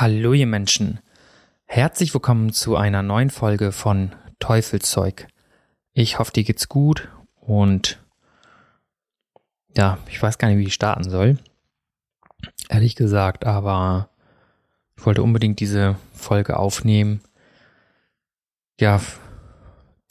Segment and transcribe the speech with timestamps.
[0.00, 1.00] Hallo ihr Menschen.
[1.64, 5.26] Herzlich willkommen zu einer neuen Folge von Teufelszeug.
[5.92, 7.08] Ich hoffe, dir geht's gut
[7.40, 7.98] und
[9.76, 11.38] ja, ich weiß gar nicht, wie ich starten soll.
[12.68, 14.08] Ehrlich gesagt, aber
[14.96, 17.20] ich wollte unbedingt diese Folge aufnehmen.
[18.78, 19.02] Ja,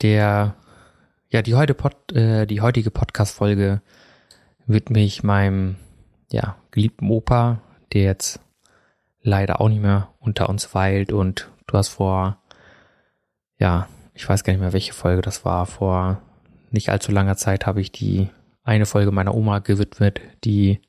[0.02, 0.56] der,
[1.30, 3.82] ja, die, heute Pod, äh, die heutige Podcast-Folge
[4.66, 5.78] widme ich meinem,
[6.30, 7.62] ja, geliebten Opa,
[7.94, 8.42] der jetzt
[9.28, 11.12] leider auch nicht mehr unter uns weilt.
[11.12, 12.42] Und du hast vor,
[13.60, 16.22] ja, ich weiß gar nicht mehr, welche Folge das war, vor
[16.72, 18.30] nicht allzu langer Zeit habe ich die
[18.64, 20.82] eine Folge meiner Oma gewidmet, die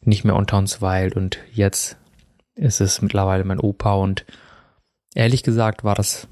[0.00, 1.14] nicht mehr unter uns weilt.
[1.14, 1.96] Und jetzt
[2.54, 3.94] ist es mittlerweile mein Opa.
[3.94, 4.24] Und
[5.14, 6.26] ehrlich gesagt war das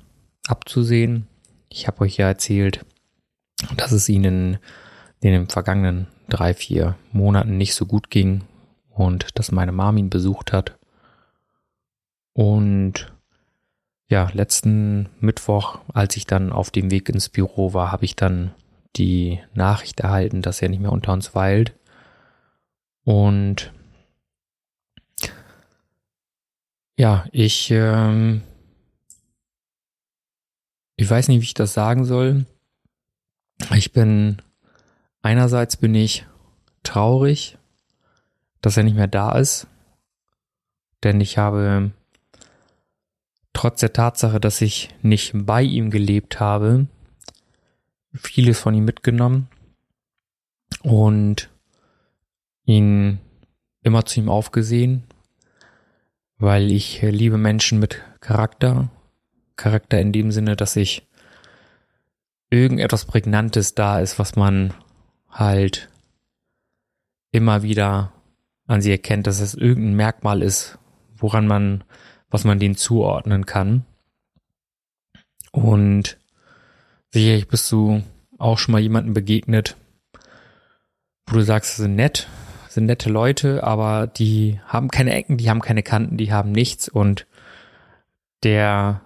[0.49, 1.27] abzusehen.
[1.69, 2.85] Ich habe euch ja erzählt,
[3.77, 4.59] dass es ihnen
[5.21, 8.43] in den vergangenen drei, vier Monaten nicht so gut ging
[8.91, 10.77] und dass meine Mom ihn besucht hat
[12.37, 13.11] und
[14.11, 18.55] ja, letzten Mittwoch, als ich dann auf dem Weg ins Büro war, habe ich dann
[18.95, 21.75] die Nachricht erhalten, dass er nicht mehr unter uns weilt.
[23.05, 23.73] Und
[26.99, 28.43] ja, ich, ähm,
[30.97, 32.45] ich weiß nicht, wie ich das sagen soll.
[33.75, 34.43] Ich bin,
[35.23, 36.27] einerseits bin ich
[36.83, 37.57] traurig,
[38.61, 39.69] dass er nicht mehr da ist,
[41.03, 41.93] denn ich habe
[43.57, 46.89] trotz der Tatsache, dass ich nicht bei ihm gelebt habe,
[48.13, 49.49] vieles von ihm mitgenommen
[50.83, 51.49] und
[52.67, 53.19] ihn
[53.83, 55.05] immer zu ihm aufgesehen,
[56.37, 58.91] weil ich liebe Menschen mit Charakter.
[59.57, 61.07] Charakter in dem Sinne, dass ich
[62.51, 64.75] irgendetwas Prägnantes da ist, was man
[65.31, 65.89] halt
[67.31, 68.13] immer wieder
[68.67, 70.79] an sie erkennt, dass es irgendein Merkmal ist,
[71.17, 71.85] woran man
[72.31, 73.85] was man denen zuordnen kann.
[75.53, 76.19] Und
[77.11, 78.03] sicherlich bist du
[78.39, 79.77] auch schon mal jemanden begegnet,
[81.27, 82.29] wo du sagst, sie sind nett,
[82.69, 86.89] sind nette Leute, aber die haben keine Ecken, die haben keine Kanten, die haben nichts
[86.89, 87.27] und
[88.43, 89.01] der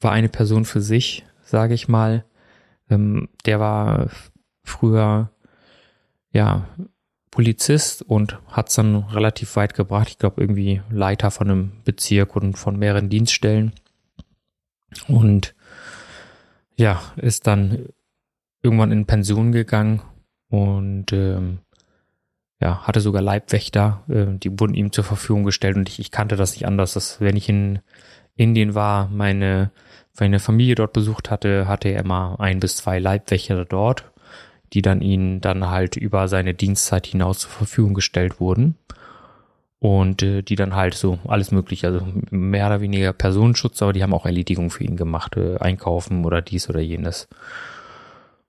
[0.00, 2.24] war eine Person für sich, sage ich mal.
[2.88, 4.08] Ähm, der war
[4.62, 5.30] früher
[6.32, 6.68] ja
[7.36, 10.08] Polizist und hat es dann relativ weit gebracht.
[10.08, 13.74] Ich glaube, irgendwie Leiter von einem Bezirk und von mehreren Dienststellen.
[15.06, 15.54] Und
[16.76, 17.90] ja, ist dann
[18.62, 20.00] irgendwann in Pension gegangen
[20.48, 21.58] und ähm,
[22.58, 26.36] ja, hatte sogar Leibwächter, äh, die wurden ihm zur Verfügung gestellt und ich, ich kannte
[26.36, 27.80] das nicht anders, dass wenn ich in
[28.34, 29.72] Indien war, meine,
[30.18, 34.10] meine Familie dort besucht hatte, hatte er immer ein bis zwei Leibwächter dort
[34.72, 38.76] die dann ihnen dann halt über seine Dienstzeit hinaus zur Verfügung gestellt wurden.
[39.78, 44.02] Und äh, die dann halt so alles mögliche, also mehr oder weniger Personenschutz, aber die
[44.02, 47.28] haben auch Erledigung für ihn gemacht, äh, einkaufen oder dies oder jenes.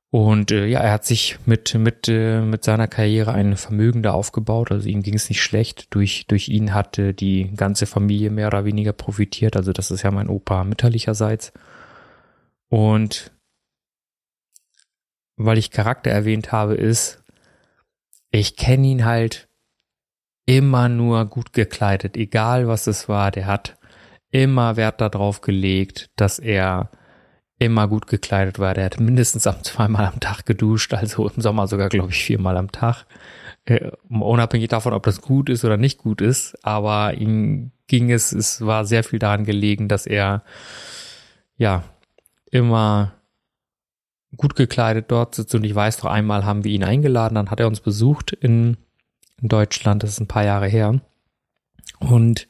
[0.09, 4.13] Und äh, ja, er hat sich mit mit äh, mit seiner Karriere ein Vermögen da
[4.13, 4.71] aufgebaut.
[4.71, 5.93] Also ihm ging es nicht schlecht.
[5.93, 9.57] Durch durch ihn hatte die ganze Familie mehr oder weniger profitiert.
[9.57, 11.51] Also das ist ja mein Opa mütterlicherseits.
[12.69, 13.31] Und
[15.37, 17.23] weil ich Charakter erwähnt habe, ist,
[18.31, 19.47] ich kenne ihn halt
[20.45, 23.31] immer nur gut gekleidet, egal was es war.
[23.31, 23.77] Der hat
[24.31, 26.89] immer Wert darauf gelegt, dass er
[27.59, 28.73] immer gut gekleidet war.
[28.73, 32.71] Der hat mindestens zweimal am Tag geduscht, also im Sommer sogar, glaube ich, viermal am
[32.71, 33.05] Tag.
[33.65, 38.31] Äh, unabhängig davon, ob das gut ist oder nicht gut ist, aber ihm ging es,
[38.31, 40.43] es war sehr viel daran gelegen, dass er
[41.57, 41.83] ja
[42.51, 43.16] immer
[44.35, 47.59] gut gekleidet dort sitzt und ich weiß noch einmal haben wir ihn eingeladen, dann hat
[47.59, 48.77] er uns besucht in,
[49.41, 50.99] in Deutschland, das ist ein paar Jahre her.
[51.99, 52.47] Und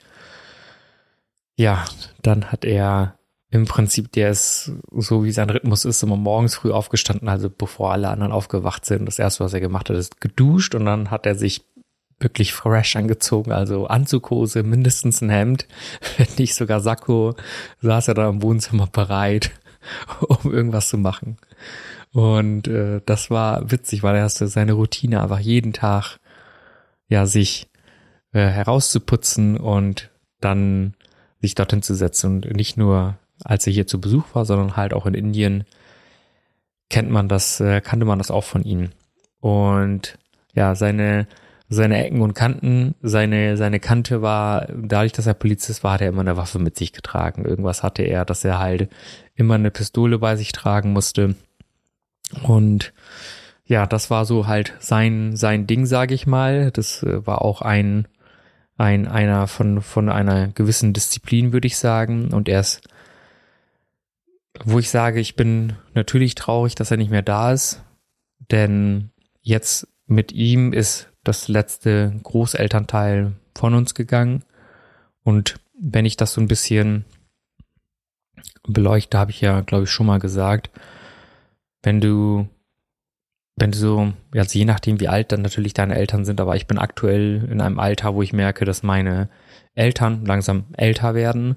[1.56, 1.86] ja,
[2.22, 3.18] dann hat er
[3.50, 7.94] im Prinzip, der ist, so wie sein Rhythmus ist, immer morgens früh aufgestanden, also bevor
[7.94, 9.06] alle anderen aufgewacht sind.
[9.06, 11.66] Das erste, was er gemacht hat, ist geduscht und dann hat er sich
[12.20, 15.68] wirklich fresh angezogen, also Anzughose, mindestens ein Hemd,
[16.18, 17.36] wenn nicht sogar Sakko,
[17.82, 19.52] saß er da im Wohnzimmer bereit,
[20.22, 21.38] um irgendwas zu machen.
[22.14, 26.20] Und äh, das war witzig, weil er hatte seine Routine einfach jeden Tag
[27.08, 27.70] ja sich
[28.34, 30.94] äh, herauszuputzen und dann
[31.42, 34.94] sich dorthin zu setzen und nicht nur als er hier zu Besuch war, sondern halt
[34.94, 35.66] auch in Indien
[36.90, 38.90] kennt man das, äh, kannte man das auch von ihm.
[39.40, 40.18] Und
[40.54, 41.28] ja, seine
[41.70, 46.10] seine Ecken und Kanten, seine, seine Kante war, dadurch, dass er Polizist war, hat er
[46.10, 47.44] immer eine Waffe mit sich getragen.
[47.44, 48.90] Irgendwas hatte er, dass er halt
[49.36, 51.36] immer eine Pistole bei sich tragen musste.
[52.44, 52.94] Und
[53.66, 56.72] ja, das war so halt sein, sein Ding, sage ich mal.
[56.72, 58.08] Das äh, war auch ein,
[58.78, 62.34] ein einer von von einer gewissen Disziplin, würde ich sagen.
[62.34, 62.82] Und er ist,
[64.64, 67.84] wo ich sage, ich bin natürlich traurig, dass er nicht mehr da ist,
[68.52, 69.10] denn
[69.42, 74.44] jetzt mit ihm ist das letzte Großelternteil von uns gegangen.
[75.24, 77.06] Und wenn ich das so ein bisschen
[78.68, 80.70] beleuchte, habe ich ja, glaube ich, schon mal gesagt,
[81.84, 82.48] wenn du,
[83.56, 86.68] wenn du so, also je nachdem, wie alt dann natürlich deine Eltern sind, aber ich
[86.68, 89.30] bin aktuell in einem Alter, wo ich merke, dass meine
[89.76, 91.56] Eltern langsam älter werden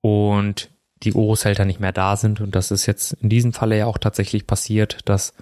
[0.00, 0.70] und
[1.02, 2.40] die Großeltern nicht mehr da sind.
[2.40, 5.34] Und das ist jetzt in diesem Falle ja auch tatsächlich passiert, dass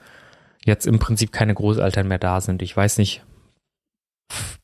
[0.64, 2.60] jetzt im Prinzip keine Großeltern mehr da sind.
[2.62, 3.22] Ich weiß nicht,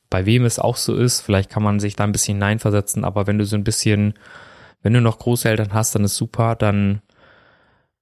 [0.09, 1.21] bei wem es auch so ist.
[1.21, 4.13] Vielleicht kann man sich da ein bisschen hineinversetzen, aber wenn du so ein bisschen,
[4.81, 7.01] wenn du noch Großeltern hast, dann ist super, dann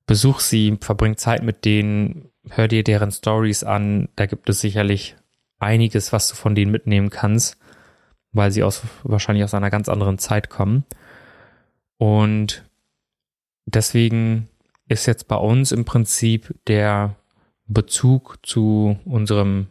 [0.06, 4.10] besuch sie, verbring Zeit mit denen, hör dir deren Stories an.
[4.18, 5.16] Da gibt es sicherlich
[5.58, 7.58] einiges, was du von denen mitnehmen kannst,
[8.34, 10.84] weil sie aus, wahrscheinlich aus einer ganz anderen Zeit kommen.
[11.98, 12.66] Und
[13.66, 14.50] deswegen
[14.90, 17.16] ist jetzt bei uns im Prinzip der
[17.68, 19.68] Bezug zu unserem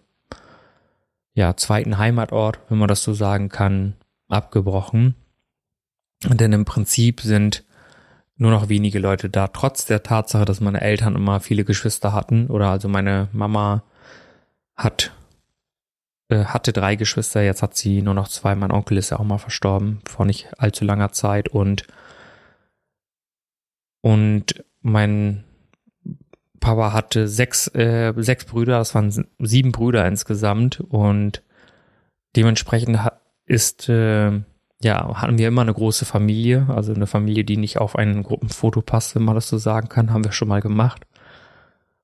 [1.40, 3.94] ja, zweiten Heimatort, wenn man das so sagen kann,
[4.28, 5.14] abgebrochen.
[6.22, 7.64] Denn im Prinzip sind
[8.36, 12.48] nur noch wenige Leute da, trotz der Tatsache, dass meine Eltern immer viele Geschwister hatten.
[12.48, 13.82] Oder also meine Mama
[14.76, 15.12] hat
[16.28, 18.54] äh, hatte drei Geschwister, jetzt hat sie nur noch zwei.
[18.54, 21.86] Mein Onkel ist ja auch mal verstorben vor nicht allzu langer Zeit und
[24.02, 25.44] und mein
[26.60, 31.42] Papa hatte sechs, äh, sechs Brüder, das waren sieben Brüder insgesamt und
[32.36, 32.98] dementsprechend
[33.46, 34.40] ist, äh,
[34.82, 38.82] ja, hatten wir immer eine große Familie, also eine Familie, die nicht auf ein Gruppenfoto
[38.82, 41.06] passt, wenn man das so sagen kann, haben wir schon mal gemacht.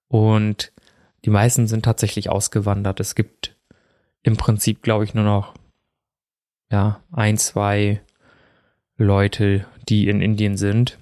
[0.08, 0.72] Und
[1.24, 3.00] die meisten sind tatsächlich ausgewandert.
[3.00, 3.56] Es gibt
[4.22, 5.54] im Prinzip, glaube ich, nur noch,
[6.70, 8.00] ja, ein, zwei
[8.96, 10.98] Leute, die in Indien sind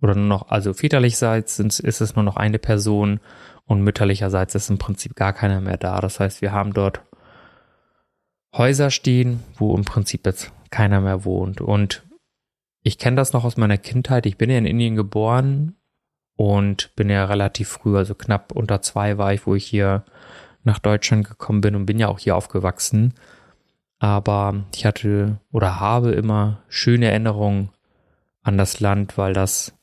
[0.00, 3.20] oder nur noch, also väterlichseits ist es nur noch eine Person
[3.66, 6.00] und mütterlicherseits ist im Prinzip gar keiner mehr da.
[6.00, 7.02] Das heißt, wir haben dort
[8.54, 11.60] Häuser stehen, wo im Prinzip jetzt keiner mehr wohnt.
[11.60, 12.02] Und
[12.82, 14.26] ich kenne das noch aus meiner Kindheit.
[14.26, 15.76] Ich bin ja in Indien geboren
[16.36, 20.04] und bin ja relativ früh, also knapp unter zwei war ich, wo ich hier
[20.64, 23.14] nach Deutschland gekommen bin und bin ja auch hier aufgewachsen.
[23.98, 27.70] Aber ich hatte oder habe immer schöne Erinnerungen
[28.42, 29.78] an das Land, weil das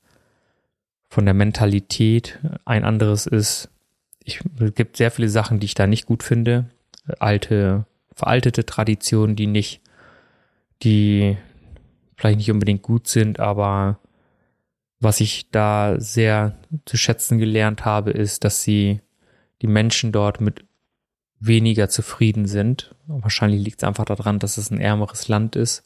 [1.09, 3.69] von der Mentalität ein anderes ist.
[4.23, 6.69] Ich, es gibt sehr viele Sachen, die ich da nicht gut finde.
[7.19, 9.81] Alte, veraltete Traditionen, die nicht,
[10.83, 11.37] die
[12.17, 13.99] vielleicht nicht unbedingt gut sind, aber
[14.99, 19.01] was ich da sehr zu schätzen gelernt habe, ist, dass sie
[19.61, 20.65] die Menschen dort mit
[21.39, 22.95] weniger zufrieden sind.
[23.05, 25.83] Wahrscheinlich liegt es einfach daran, dass es ein ärmeres Land ist.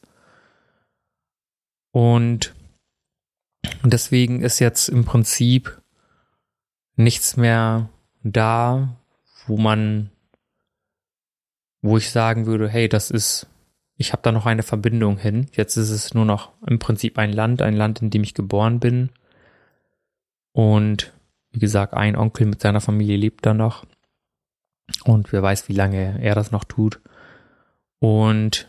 [1.90, 2.54] Und
[3.82, 5.80] und deswegen ist jetzt im Prinzip
[6.96, 7.88] nichts mehr
[8.22, 8.96] da,
[9.46, 10.10] wo man,
[11.80, 13.46] wo ich sagen würde, hey, das ist,
[13.96, 15.46] ich habe da noch eine Verbindung hin.
[15.52, 18.80] Jetzt ist es nur noch im Prinzip ein Land, ein Land, in dem ich geboren
[18.80, 19.10] bin.
[20.52, 21.12] Und
[21.50, 23.84] wie gesagt, ein Onkel mit seiner Familie lebt da noch.
[25.04, 27.00] Und wer weiß, wie lange er das noch tut.
[27.98, 28.68] Und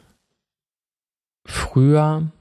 [1.46, 2.32] früher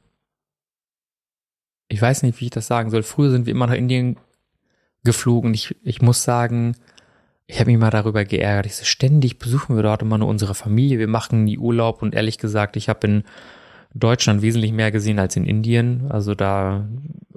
[1.92, 3.02] ich weiß nicht, wie ich das sagen soll.
[3.02, 4.16] Früher sind wir immer nach Indien
[5.04, 5.52] geflogen.
[5.52, 6.74] Ich, ich muss sagen,
[7.46, 8.64] ich habe mich mal darüber geärgert.
[8.64, 10.98] Ich so, ständig besuchen wir dort immer nur unsere Familie.
[10.98, 13.24] Wir machen nie Urlaub und ehrlich gesagt, ich habe in
[13.92, 16.10] Deutschland wesentlich mehr gesehen als in Indien.
[16.10, 16.88] Also da,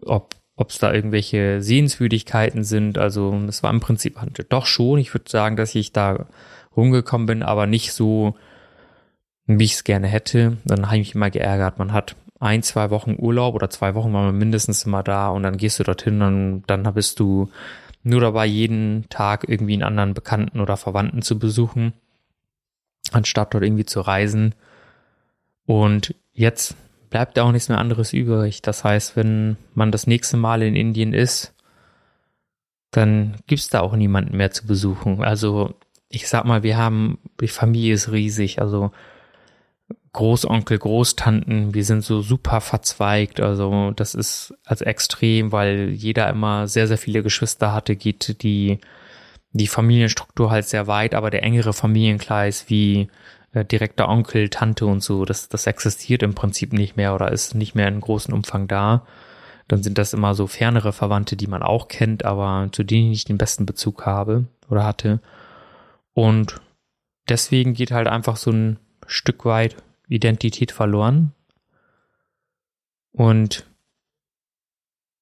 [0.06, 0.34] ob
[0.70, 2.98] es da irgendwelche Sehenswürdigkeiten sind.
[2.98, 5.00] Also es war im Prinzip doch schon.
[5.00, 6.28] Ich würde sagen, dass ich da
[6.78, 8.36] rumgekommen bin, aber nicht so,
[9.48, 10.56] wie ich es gerne hätte.
[10.64, 11.78] Dann habe ich mich immer geärgert.
[11.78, 15.44] Man hat ein, zwei Wochen Urlaub oder zwei Wochen waren wir mindestens immer da und
[15.44, 17.50] dann gehst du dorthin und dann bist du
[18.04, 21.94] nur dabei, jeden Tag irgendwie einen anderen Bekannten oder Verwandten zu besuchen,
[23.12, 24.54] anstatt dort irgendwie zu reisen.
[25.66, 26.76] Und jetzt
[27.10, 28.62] bleibt auch nichts mehr anderes übrig.
[28.62, 31.56] Das heißt, wenn man das nächste Mal in Indien ist,
[32.92, 35.24] dann gibt's da auch niemanden mehr zu besuchen.
[35.24, 35.74] Also
[36.10, 38.92] ich sag mal, wir haben, die Familie ist riesig, also
[40.16, 43.42] Großonkel, Großtanten, wir sind so super verzweigt.
[43.42, 48.80] Also das ist also extrem, weil jeder immer sehr, sehr viele Geschwister hatte, geht die,
[49.52, 53.10] die Familienstruktur halt sehr weit, aber der engere Familienkreis wie
[53.52, 57.54] äh, direkter Onkel, Tante und so, das, das existiert im Prinzip nicht mehr oder ist
[57.54, 59.06] nicht mehr in großem Umfang da.
[59.68, 63.26] Dann sind das immer so fernere Verwandte, die man auch kennt, aber zu denen ich
[63.26, 65.20] den besten Bezug habe oder hatte.
[66.14, 66.62] Und
[67.28, 69.76] deswegen geht halt einfach so ein Stück weit
[70.08, 71.34] Identität verloren.
[73.12, 73.66] Und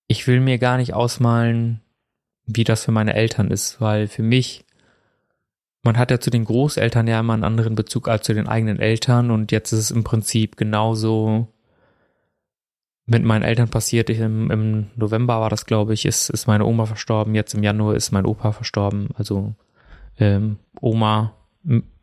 [0.08, 1.82] ich will mir gar nicht ausmalen,
[2.46, 4.66] wie das für meine Eltern ist, weil für mich,
[5.84, 8.80] man hat ja zu den Großeltern ja immer einen anderen Bezug als zu den eigenen
[8.80, 11.48] Eltern und jetzt ist es im Prinzip genauso
[13.06, 14.10] mit meinen Eltern passiert.
[14.10, 17.36] Im, Im November war das, glaube ich, ist, ist meine Oma verstorben.
[17.36, 19.10] Jetzt im Januar ist mein Opa verstorben.
[19.16, 19.54] Also
[20.18, 21.34] ähm, Oma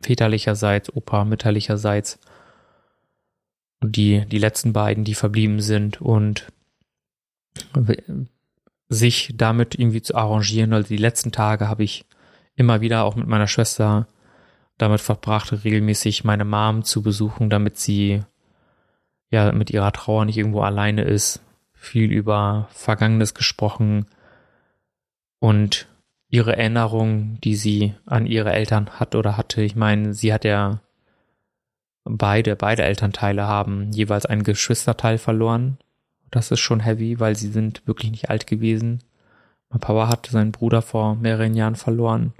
[0.01, 2.19] väterlicherseits, Opa mütterlicherseits.
[3.83, 6.47] Die, die letzten beiden, die verblieben sind und
[8.89, 10.73] sich damit irgendwie zu arrangieren.
[10.73, 12.05] Also die letzten Tage habe ich
[12.55, 14.07] immer wieder auch mit meiner Schwester
[14.77, 18.21] damit verbracht, regelmäßig meine Mom zu besuchen, damit sie
[19.29, 21.41] ja mit ihrer Trauer nicht irgendwo alleine ist.
[21.73, 24.05] Viel über Vergangenes gesprochen
[25.39, 25.87] und
[26.29, 29.61] ihre Erinnerungen, die sie an ihre Eltern hat oder hatte.
[29.61, 30.81] Ich meine, sie hat ja
[32.03, 35.77] beide, beide Elternteile haben jeweils einen Geschwisterteil verloren.
[36.29, 39.03] Das ist schon heavy, weil sie sind wirklich nicht alt gewesen.
[39.69, 42.33] Mein Papa hat seinen Bruder vor mehreren Jahren verloren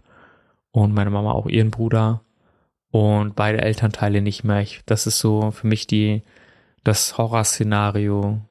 [0.72, 2.22] und meine Mama auch ihren Bruder
[2.92, 4.62] und beide Elternteile nicht mehr.
[4.62, 6.24] Ich, das ist so für mich die,
[6.84, 8.42] das Horrorszenario,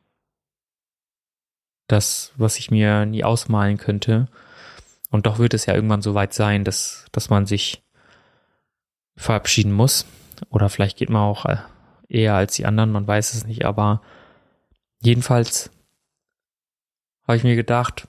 [1.89, 4.29] das, was ich mir nie ausmalen könnte.
[5.11, 7.83] Und doch wird es ja irgendwann so weit sein, dass, dass man sich
[9.17, 10.07] verabschieden muss.
[10.49, 11.59] Oder vielleicht geht man auch äh,
[12.09, 13.65] eher als die anderen, man weiß es nicht.
[13.65, 14.03] Aber
[15.01, 15.71] jedenfalls
[17.27, 18.09] habe ich mir gedacht,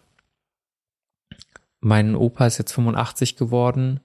[1.80, 4.00] mein Opa ist jetzt 85 geworden.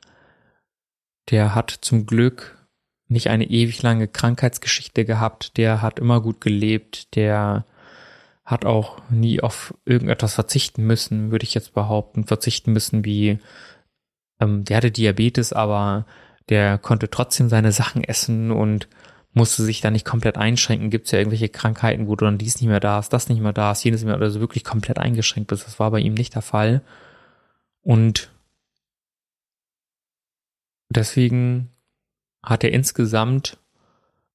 [1.30, 2.56] Der hat zum Glück
[3.08, 5.56] nicht eine ewig lange Krankheitsgeschichte gehabt.
[5.56, 7.14] Der hat immer gut gelebt.
[7.16, 7.64] Der
[8.44, 12.24] hat auch nie auf irgendetwas verzichten müssen, würde ich jetzt behaupten.
[12.24, 13.40] Verzichten müssen wie,
[14.40, 16.06] ähm, der hatte Diabetes, aber
[16.48, 18.88] der konnte trotzdem seine Sachen essen und
[19.32, 20.90] musste sich da nicht komplett einschränken.
[20.90, 23.42] Gibt es ja irgendwelche Krankheiten, wo du dann dies nicht mehr da ist, das nicht
[23.42, 25.66] mehr da ist, jenes nicht mehr, also wirklich komplett eingeschränkt bist.
[25.66, 26.82] Das war bei ihm nicht der Fall.
[27.82, 28.30] Und
[30.88, 31.70] deswegen
[32.42, 33.58] hat er insgesamt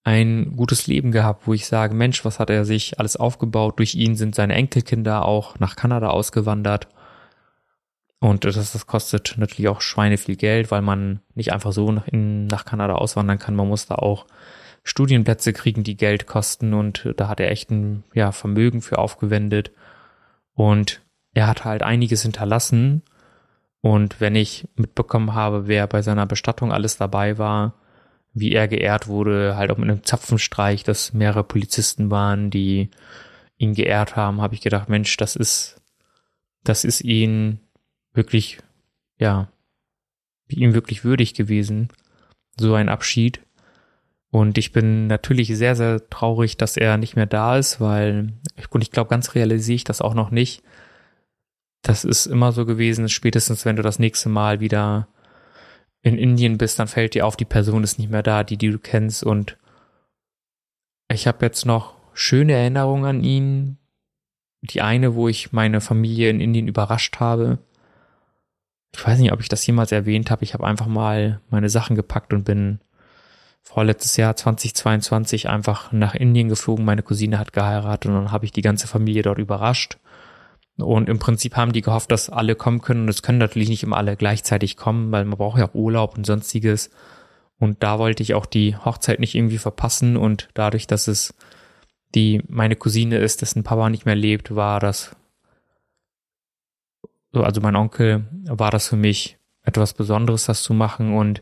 [0.03, 3.79] ein gutes Leben gehabt, wo ich sage, Mensch, was hat er sich alles aufgebaut?
[3.79, 6.87] Durch ihn sind seine Enkelkinder auch nach Kanada ausgewandert.
[8.21, 12.07] Und das, das kostet natürlich auch Schweine viel Geld, weil man nicht einfach so nach,
[12.07, 13.55] in, nach Kanada auswandern kann.
[13.55, 14.27] Man muss da auch
[14.83, 16.75] Studienplätze kriegen, die Geld kosten.
[16.75, 19.71] Und da hat er echt ein ja, Vermögen für aufgewendet.
[20.53, 21.01] Und
[21.33, 23.01] er hat halt einiges hinterlassen.
[23.81, 27.73] Und wenn ich mitbekommen habe, wer bei seiner Bestattung alles dabei war,
[28.35, 32.91] wie er geehrt wurde, halt auch mit einem Zapfenstreich, dass mehrere Polizisten waren, die
[33.57, 35.81] ihn geehrt haben, habe ich gedacht, Mensch, das ist,
[36.63, 37.61] das ist ihn
[38.13, 38.59] wirklich,
[39.17, 39.49] ja,
[40.49, 41.89] ihm wirklich würdig gewesen,
[42.59, 43.41] so ein Abschied.
[44.31, 48.33] Und ich bin natürlich sehr, sehr traurig, dass er nicht mehr da ist, weil,
[48.69, 50.63] und ich glaube, ganz realisiere ich das auch noch nicht.
[51.81, 55.07] Das ist immer so gewesen, spätestens wenn du das nächste Mal wieder
[56.01, 58.69] in Indien bist, dann fällt dir auf, die Person ist nicht mehr da, die, die
[58.69, 59.23] du kennst.
[59.23, 59.57] Und
[61.11, 63.77] ich habe jetzt noch schöne Erinnerungen an ihn.
[64.61, 67.59] Die eine, wo ich meine Familie in Indien überrascht habe.
[68.93, 70.43] Ich weiß nicht, ob ich das jemals erwähnt habe.
[70.43, 72.79] Ich habe einfach mal meine Sachen gepackt und bin
[73.63, 76.83] vorletztes Jahr 2022 einfach nach Indien geflogen.
[76.83, 79.97] Meine Cousine hat geheiratet und dann habe ich die ganze Familie dort überrascht.
[80.77, 83.03] Und im Prinzip haben die gehofft, dass alle kommen können.
[83.03, 86.17] Und es können natürlich nicht immer alle gleichzeitig kommen, weil man braucht ja auch Urlaub
[86.17, 86.89] und sonstiges.
[87.59, 90.17] Und da wollte ich auch die Hochzeit nicht irgendwie verpassen.
[90.17, 91.33] Und dadurch, dass es
[92.15, 95.15] die meine Cousine ist, dessen Papa nicht mehr lebt, war das,
[97.33, 101.13] also mein Onkel, war das für mich etwas Besonderes, das zu machen.
[101.13, 101.41] Und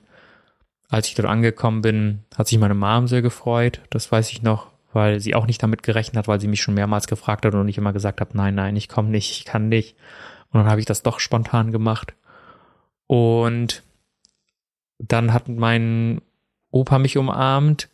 [0.89, 3.81] als ich dort angekommen bin, hat sich meine Mom sehr gefreut.
[3.89, 6.73] Das weiß ich noch, weil sie auch nicht damit gerechnet hat, weil sie mich schon
[6.73, 9.69] mehrmals gefragt hat und ich immer gesagt habe, nein, nein, ich komme nicht, ich kann
[9.69, 9.95] nicht.
[10.51, 12.13] Und dann habe ich das doch spontan gemacht.
[13.07, 13.83] Und
[14.99, 16.21] dann hat mein
[16.71, 17.89] Opa mich umarmt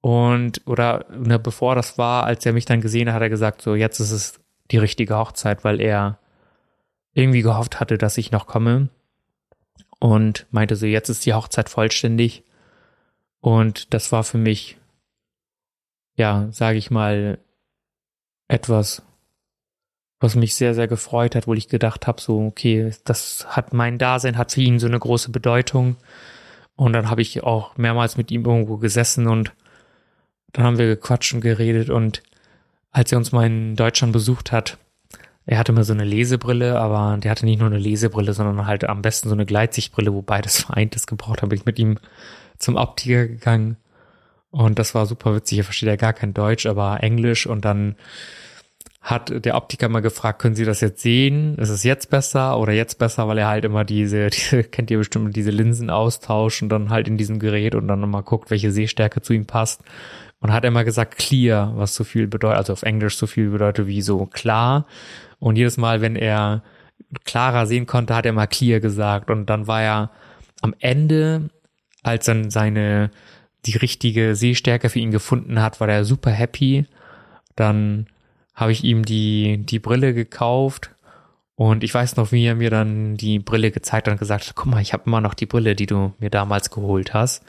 [0.00, 3.62] und oder ne, bevor das war, als er mich dann gesehen hat, hat er gesagt,
[3.62, 4.40] so jetzt ist es
[4.70, 6.18] die richtige Hochzeit, weil er
[7.14, 8.88] irgendwie gehofft hatte, dass ich noch komme
[9.98, 12.44] und meinte so, jetzt ist die Hochzeit vollständig.
[13.40, 14.78] Und das war für mich
[16.16, 17.38] ja, sage ich mal,
[18.48, 19.02] etwas,
[20.20, 23.98] was mich sehr, sehr gefreut hat, wo ich gedacht habe, so, okay, das hat mein
[23.98, 25.96] Dasein, hat für ihn so eine große Bedeutung.
[26.76, 29.52] Und dann habe ich auch mehrmals mit ihm irgendwo gesessen und
[30.52, 32.22] dann haben wir gequatscht und geredet und
[32.90, 34.78] als er uns mal in Deutschland besucht hat,
[35.46, 38.84] er hatte mal so eine Lesebrille, aber der hatte nicht nur eine Lesebrille, sondern halt
[38.84, 41.98] am besten so eine Gleitsichtbrille, wo beides vereint ist gebraucht, habe ich mit ihm
[42.58, 43.76] zum Optiker gegangen
[44.50, 45.58] Und das war super witzig.
[45.58, 47.46] Er versteht ja gar kein Deutsch, aber Englisch.
[47.46, 47.96] Und dann
[49.02, 51.58] hat der Optiker mal gefragt, können Sie das jetzt sehen?
[51.58, 53.28] Ist es jetzt besser oder jetzt besser?
[53.28, 57.06] Weil er halt immer diese, diese kennt ihr bestimmt, diese Linsen austauscht und dann halt
[57.06, 59.82] in diesem Gerät und dann nochmal guckt, welche Sehstärke zu ihm passt.
[60.40, 63.86] Und hat immer gesagt clear, was so viel bedeutet, also auf Englisch so viel bedeutet
[63.86, 64.86] wie so klar.
[65.44, 66.62] Und jedes Mal, wenn er
[67.24, 69.28] klarer sehen konnte, hat er mal clear gesagt.
[69.28, 70.10] Und dann war er
[70.62, 71.50] am Ende,
[72.02, 73.10] als dann seine,
[73.66, 76.86] die richtige Sehstärke für ihn gefunden hat, war er super happy.
[77.56, 78.06] Dann
[78.54, 80.92] habe ich ihm die, die Brille gekauft
[81.56, 84.54] und ich weiß noch, wie er mir dann die Brille gezeigt hat und gesagt hat,
[84.54, 87.44] guck mal, ich habe immer noch die Brille, die du mir damals geholt hast.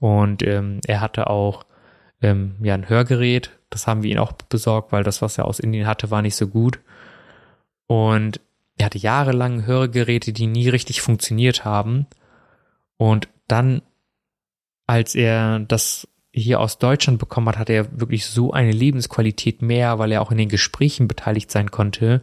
[0.00, 1.66] Und ähm, er hatte auch
[2.22, 5.60] ähm, ja ein Hörgerät, das haben wir ihn auch besorgt, weil das, was er aus
[5.60, 6.78] Indien hatte, war nicht so gut.
[7.86, 8.40] Und
[8.78, 12.06] er hatte jahrelang Hörgeräte, die nie richtig funktioniert haben.
[12.96, 13.82] Und dann,
[14.86, 19.98] als er das hier aus Deutschland bekommen hat, hatte er wirklich so eine Lebensqualität mehr,
[19.98, 22.22] weil er auch in den Gesprächen beteiligt sein konnte.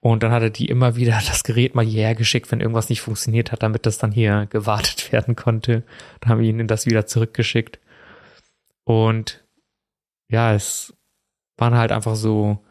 [0.00, 3.00] Und dann hat er die immer wieder das Gerät mal hierher geschickt, wenn irgendwas nicht
[3.00, 5.84] funktioniert hat, damit das dann hier gewartet werden konnte.
[6.20, 7.78] Dann haben wir ihnen das wieder zurückgeschickt.
[8.84, 9.44] Und
[10.28, 10.94] ja, es
[11.56, 12.64] waren halt einfach so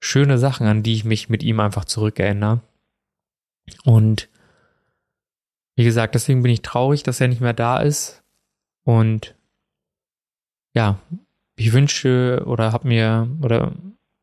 [0.00, 2.62] schöne Sachen, an die ich mich mit ihm einfach zurückerinnere.
[3.84, 4.28] Und
[5.76, 8.22] wie gesagt, deswegen bin ich traurig, dass er nicht mehr da ist.
[8.84, 9.34] Und
[10.74, 10.98] ja,
[11.56, 13.72] ich wünsche oder habe mir oder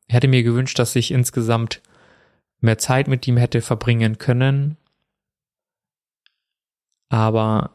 [0.09, 1.81] hätte mir gewünscht, dass ich insgesamt
[2.59, 4.77] mehr Zeit mit ihm hätte verbringen können.
[7.09, 7.71] Aber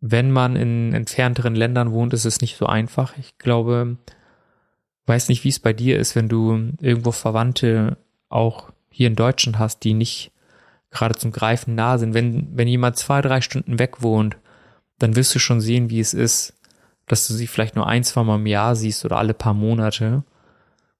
[0.00, 3.16] wenn man in entfernteren Ländern wohnt, ist es nicht so einfach.
[3.18, 3.96] Ich glaube,
[5.06, 7.96] weiß nicht, wie es bei dir ist, wenn du irgendwo Verwandte
[8.28, 10.32] auch hier in Deutschland hast, die nicht
[10.90, 12.14] gerade zum Greifen nah sind.
[12.14, 14.36] Wenn, wenn jemand zwei, drei Stunden weg wohnt,
[14.98, 16.54] dann wirst du schon sehen, wie es ist,
[17.06, 20.24] dass du sie vielleicht nur ein, zwei Mal im Jahr siehst oder alle paar Monate.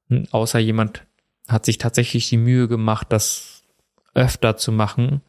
[0.08, 1.04] Und außer jemand
[1.48, 3.62] hat sich tatsächlich die Mühe gemacht, das
[4.14, 5.20] öfter zu machen,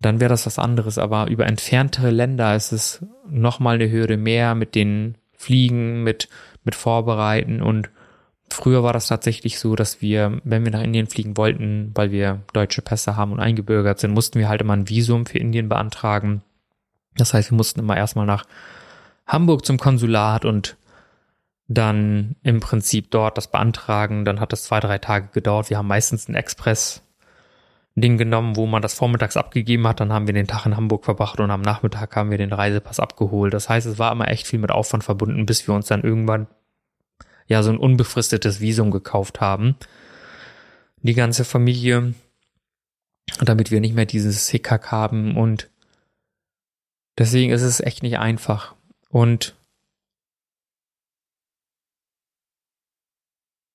[0.00, 0.98] dann wäre das was anderes.
[0.98, 6.28] Aber über entferntere Länder ist es nochmal eine Hürde mehr mit den Fliegen, mit,
[6.64, 7.90] mit Vorbereiten und
[8.50, 12.42] früher war das tatsächlich so, dass wir, wenn wir nach Indien fliegen wollten, weil wir
[12.52, 16.42] deutsche Pässe haben und eingebürgert sind, mussten wir halt immer ein Visum für Indien beantragen.
[17.16, 18.44] Das heißt, wir mussten immer erstmal nach
[19.26, 20.76] Hamburg zum Konsulat und
[21.66, 24.24] dann im Prinzip dort das beantragen.
[24.24, 25.70] Dann hat das zwei, drei Tage gedauert.
[25.70, 26.34] Wir haben meistens ein
[27.94, 30.00] Express-Ding genommen, wo man das vormittags abgegeben hat.
[30.00, 33.00] Dann haben wir den Tag in Hamburg verbracht und am Nachmittag haben wir den Reisepass
[33.00, 33.54] abgeholt.
[33.54, 36.46] Das heißt, es war immer echt viel mit Aufwand verbunden, bis wir uns dann irgendwann
[37.46, 39.76] ja so ein unbefristetes Visum gekauft haben.
[41.02, 42.14] Die ganze Familie,
[43.40, 45.70] damit wir nicht mehr dieses Hickhack haben und
[47.18, 48.74] deswegen ist es echt nicht einfach.
[49.10, 49.54] Und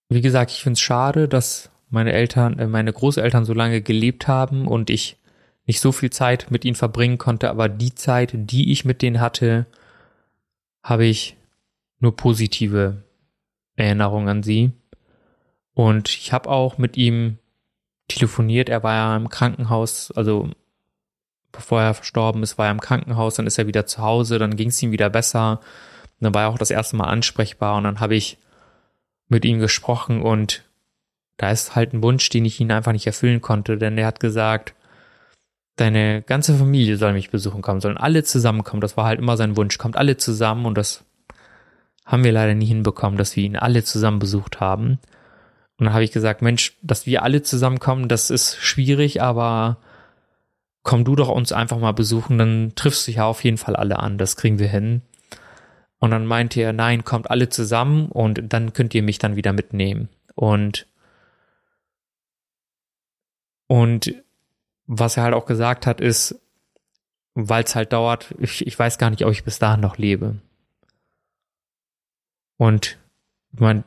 [0.09, 4.27] wie gesagt, ich finde es schade, dass meine Eltern, äh, meine Großeltern so lange gelebt
[4.27, 5.17] haben und ich
[5.65, 9.19] nicht so viel Zeit mit ihnen verbringen konnte, aber die Zeit, die ich mit denen
[9.19, 9.67] hatte,
[10.81, 11.35] habe ich
[11.99, 13.03] nur positive
[13.75, 14.71] Erinnerungen an sie.
[15.73, 17.37] Und ich habe auch mit ihm
[18.07, 18.69] telefoniert.
[18.69, 20.49] Er war ja im Krankenhaus, also
[21.51, 24.55] bevor er verstorben ist, war er im Krankenhaus, dann ist er wieder zu Hause, dann
[24.55, 25.59] ging es ihm wieder besser.
[26.19, 28.37] Und dann war er auch das erste Mal ansprechbar und dann habe ich
[29.27, 30.63] mit ihm gesprochen und
[31.39, 34.19] da ist halt ein Wunsch, den ich ihn einfach nicht erfüllen konnte, denn er hat
[34.19, 34.75] gesagt,
[35.77, 38.81] deine ganze Familie soll mich besuchen kommen, sollen alle zusammenkommen.
[38.81, 41.05] Das war halt immer sein Wunsch, kommt alle zusammen und das
[42.05, 44.99] haben wir leider nie hinbekommen, dass wir ihn alle zusammen besucht haben.
[45.77, 49.77] Und dann habe ich gesagt, Mensch, dass wir alle zusammenkommen, das ist schwierig, aber
[50.83, 53.99] komm du doch uns einfach mal besuchen, dann triffst du ja auf jeden Fall alle
[53.99, 55.03] an, das kriegen wir hin.
[55.99, 59.53] Und dann meinte er, nein, kommt alle zusammen und dann könnt ihr mich dann wieder
[59.53, 60.09] mitnehmen.
[60.35, 60.85] Und,
[63.69, 64.15] und
[64.87, 66.41] was er halt auch gesagt hat, ist,
[67.35, 70.39] weil es halt dauert, ich, ich weiß gar nicht, ob ich bis dahin noch lebe.
[72.57, 72.97] Und
[73.53, 73.83] ich meine,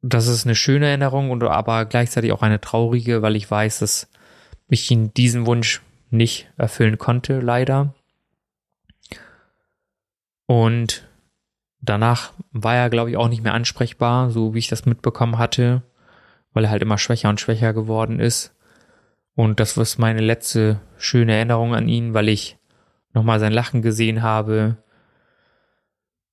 [0.00, 4.08] das ist eine schöne Erinnerung und aber gleichzeitig auch eine traurige, weil ich weiß, dass
[4.68, 7.94] ich ihn diesen Wunsch nicht erfüllen konnte, leider.
[10.46, 11.08] Und
[11.80, 15.82] danach war er, glaube ich, auch nicht mehr ansprechbar, so wie ich das mitbekommen hatte,
[16.52, 18.54] weil er halt immer schwächer und schwächer geworden ist.
[19.38, 22.56] Und das war meine letzte schöne Erinnerung an ihn, weil ich
[23.14, 24.78] nochmal sein Lachen gesehen habe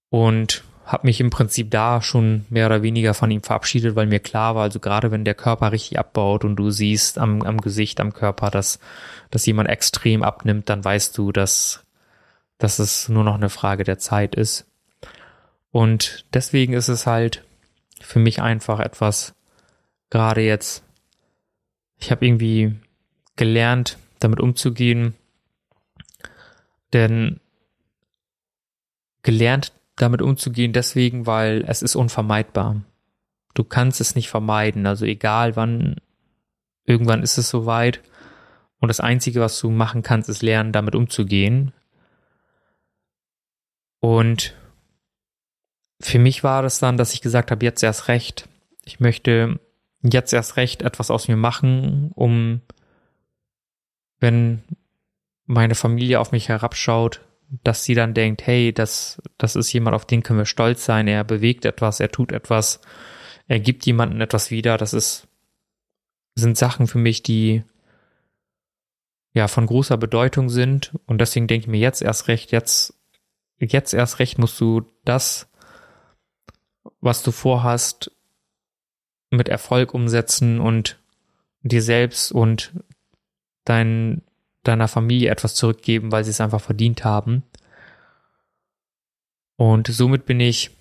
[0.10, 4.20] und habe mich im Prinzip da schon mehr oder weniger von ihm verabschiedet, weil mir
[4.20, 8.00] klar war, also gerade wenn der Körper richtig abbaut und du siehst am, am Gesicht,
[8.00, 8.80] am Körper, dass,
[9.30, 11.86] dass jemand extrem abnimmt, dann weißt du, dass
[12.58, 14.66] dass es nur noch eine Frage der Zeit ist.
[15.70, 17.46] Und deswegen ist es halt
[18.02, 19.36] für mich einfach etwas,
[20.10, 20.84] gerade jetzt,
[22.00, 22.80] ich habe irgendwie
[23.36, 25.16] gelernt, damit umzugehen,
[26.94, 27.40] denn
[29.24, 32.82] gelernt damit umzugehen deswegen, weil es ist unvermeidbar.
[33.54, 35.96] Du kannst es nicht vermeiden, also egal wann,
[36.86, 38.02] irgendwann ist es soweit
[38.80, 41.72] und das Einzige, was du machen kannst, ist lernen, damit umzugehen.
[44.00, 44.54] Und
[46.02, 48.48] für mich war das dann, dass ich gesagt habe, jetzt erst recht.
[48.84, 49.60] Ich möchte
[50.04, 52.62] jetzt erst recht etwas aus mir machen, um,
[54.20, 54.64] wenn
[55.46, 57.22] meine Familie auf mich herabschaut,
[57.64, 61.08] dass sie dann denkt, hey, das, das ist jemand, auf den können wir stolz sein.
[61.08, 62.82] Er bewegt etwas, er tut etwas,
[63.48, 64.78] er gibt jemandem etwas wieder.
[64.78, 65.28] Das ist,
[66.36, 67.64] sind Sachen für mich, die
[69.34, 70.98] ja von großer Bedeutung sind.
[71.06, 72.96] Und deswegen denke ich mir jetzt erst recht, jetzt,
[73.60, 75.48] jetzt erst recht musst du das,
[77.00, 78.12] was du vorhast,
[79.32, 81.00] mit Erfolg umsetzen und
[81.62, 82.74] dir selbst und
[83.66, 84.22] dein,
[84.64, 87.44] deiner Familie etwas zurückgeben, weil sie es einfach verdient haben.
[89.58, 90.72] Und somit bin ich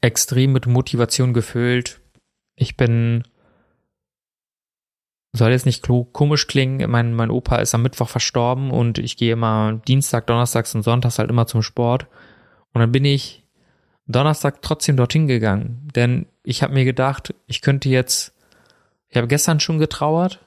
[0.00, 2.00] extrem mit Motivation gefüllt.
[2.56, 3.24] Ich bin,
[5.32, 9.32] soll jetzt nicht komisch klingen, mein, mein Opa ist am Mittwoch verstorben und ich gehe
[9.32, 12.06] immer Dienstag, Donnerstags und Sonntags halt immer zum Sport.
[12.72, 13.44] Und dann bin ich
[14.06, 18.34] Donnerstag trotzdem dorthin gegangen, denn ich habe mir gedacht, ich könnte jetzt,
[19.08, 20.40] ich habe gestern schon getrauert,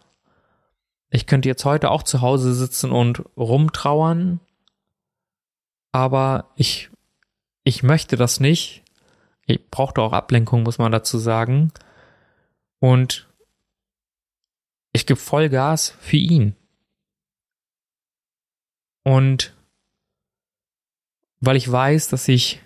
[1.09, 4.39] ich könnte jetzt heute auch zu Hause sitzen und rumtrauern,
[5.91, 6.89] aber ich,
[7.63, 8.83] ich möchte das nicht.
[9.45, 11.71] Ich brauchte auch Ablenkung, muss man dazu sagen.
[12.79, 13.29] Und
[14.91, 16.55] ich gebe Vollgas für ihn.
[19.03, 19.55] Und
[21.39, 22.61] weil ich weiß, dass ich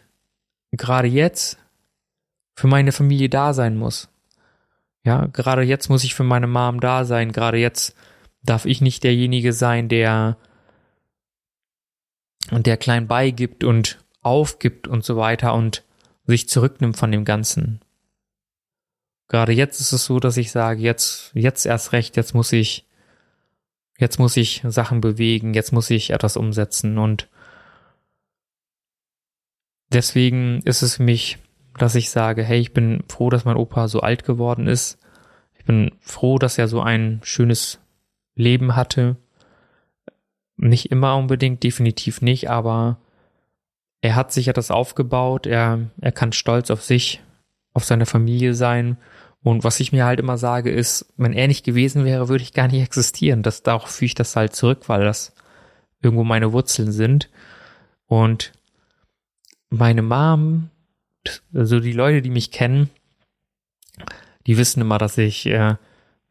[0.71, 1.60] gerade jetzt
[2.56, 4.10] für meine Familie da sein muss.
[5.04, 7.32] Ja, gerade jetzt muss ich für meine Mom da sein.
[7.32, 7.95] Gerade jetzt
[8.43, 10.38] darf ich nicht derjenige sein, der
[12.49, 15.84] und der klein beigibt und aufgibt und so weiter und
[16.25, 17.82] sich zurücknimmt von dem Ganzen.
[19.27, 22.86] Gerade jetzt ist es so, dass ich sage, jetzt, jetzt erst recht, jetzt muss ich,
[23.97, 27.30] jetzt muss ich Sachen bewegen, jetzt muss ich etwas umsetzen und
[29.91, 31.38] deswegen ist es für mich,
[31.77, 34.97] dass ich sage, hey, ich bin froh, dass mein Opa so alt geworden ist.
[35.58, 37.81] Ich bin froh, dass er so ein schönes
[38.41, 39.15] Leben hatte.
[40.58, 42.97] Nicht immer unbedingt, definitiv nicht, aber
[44.01, 47.21] er hat sich etwas aufgebaut, er, er kann stolz auf sich,
[47.73, 48.97] auf seine Familie sein.
[49.43, 52.54] Und was ich mir halt immer sage, ist, wenn er nicht gewesen wäre, würde ich
[52.54, 53.43] gar nicht existieren.
[53.43, 55.34] Das, darauf führe ich das halt zurück, weil das
[56.01, 57.30] irgendwo meine Wurzeln sind.
[58.08, 58.51] Und
[59.69, 60.69] meine Mom,
[61.54, 62.89] also die Leute, die mich kennen,
[64.47, 65.75] die wissen immer, dass ich äh,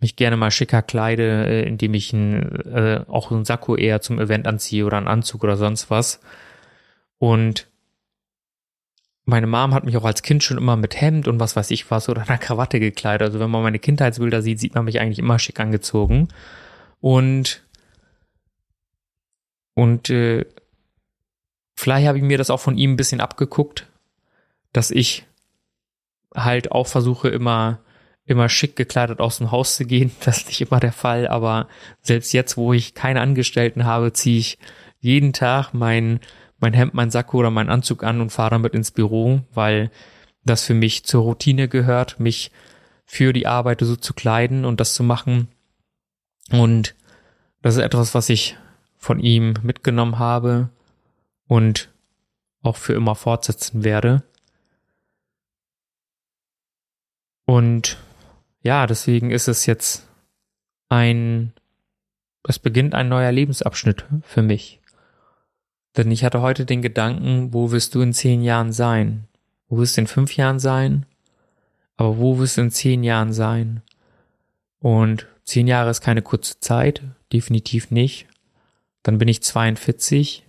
[0.00, 4.18] mich gerne mal schicker kleide, äh, indem ich ein, äh, auch einen Sakko eher zum
[4.18, 6.20] Event anziehe oder einen Anzug oder sonst was.
[7.18, 7.68] Und
[9.24, 11.90] meine Mom hat mich auch als Kind schon immer mit Hemd und was weiß ich
[11.90, 13.26] was oder einer Krawatte gekleidet.
[13.26, 16.28] Also wenn man meine Kindheitsbilder sieht, sieht man mich eigentlich immer schick angezogen.
[17.00, 17.62] Und
[19.74, 20.44] und äh,
[21.80, 23.86] Vielleicht habe ich mir das auch von ihm ein bisschen abgeguckt,
[24.74, 25.24] dass ich
[26.34, 27.78] halt auch versuche, immer,
[28.30, 30.12] immer schick gekleidet aus dem Haus zu gehen.
[30.24, 31.68] Das ist nicht immer der Fall, aber
[32.00, 34.58] selbst jetzt, wo ich keine Angestellten habe, ziehe ich
[35.00, 36.20] jeden Tag mein,
[36.58, 39.90] mein Hemd, mein Sakko oder meinen Anzug an und fahre damit ins Büro, weil
[40.44, 42.50] das für mich zur Routine gehört, mich
[43.04, 45.48] für die Arbeit so zu kleiden und das zu machen.
[46.50, 46.94] Und
[47.62, 48.56] das ist etwas, was ich
[48.96, 50.70] von ihm mitgenommen habe
[51.48, 51.90] und
[52.62, 54.22] auch für immer fortsetzen werde.
[57.46, 57.96] Und
[58.62, 60.06] ja, deswegen ist es jetzt
[60.88, 61.52] ein,
[62.46, 64.80] es beginnt ein neuer Lebensabschnitt für mich.
[65.96, 69.26] Denn ich hatte heute den Gedanken, wo wirst du in zehn Jahren sein?
[69.68, 71.06] Wo wirst du in fünf Jahren sein?
[71.96, 73.82] Aber wo wirst du in zehn Jahren sein?
[74.78, 78.26] Und zehn Jahre ist keine kurze Zeit, definitiv nicht.
[79.02, 80.44] Dann bin ich 42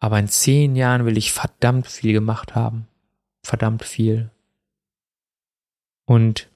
[0.00, 2.88] aber in zehn Jahren will ich verdammt viel gemacht haben.
[3.42, 4.30] Verdammt viel.
[6.06, 6.48] Und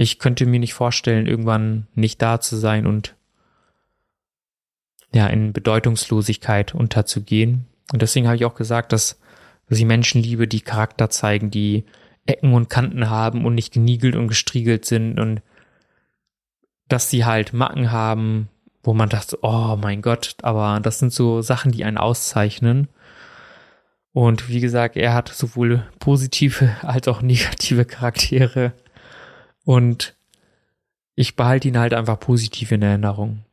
[0.00, 3.14] ich könnte mir nicht vorstellen, irgendwann nicht da zu sein und
[5.12, 7.66] ja, in Bedeutungslosigkeit unterzugehen.
[7.92, 9.18] Und deswegen habe ich auch gesagt, dass,
[9.68, 11.84] dass ich Menschen liebe, die Charakter zeigen, die
[12.26, 15.42] Ecken und Kanten haben und nicht geniegelt und gestriegelt sind und
[16.88, 18.48] dass sie halt Macken haben
[18.82, 22.88] wo man dachte, oh mein Gott, aber das sind so Sachen, die einen auszeichnen.
[24.12, 28.72] Und wie gesagt, er hat sowohl positive als auch negative Charaktere.
[29.64, 30.16] Und
[31.14, 33.44] ich behalte ihn halt einfach positiv in Erinnerung.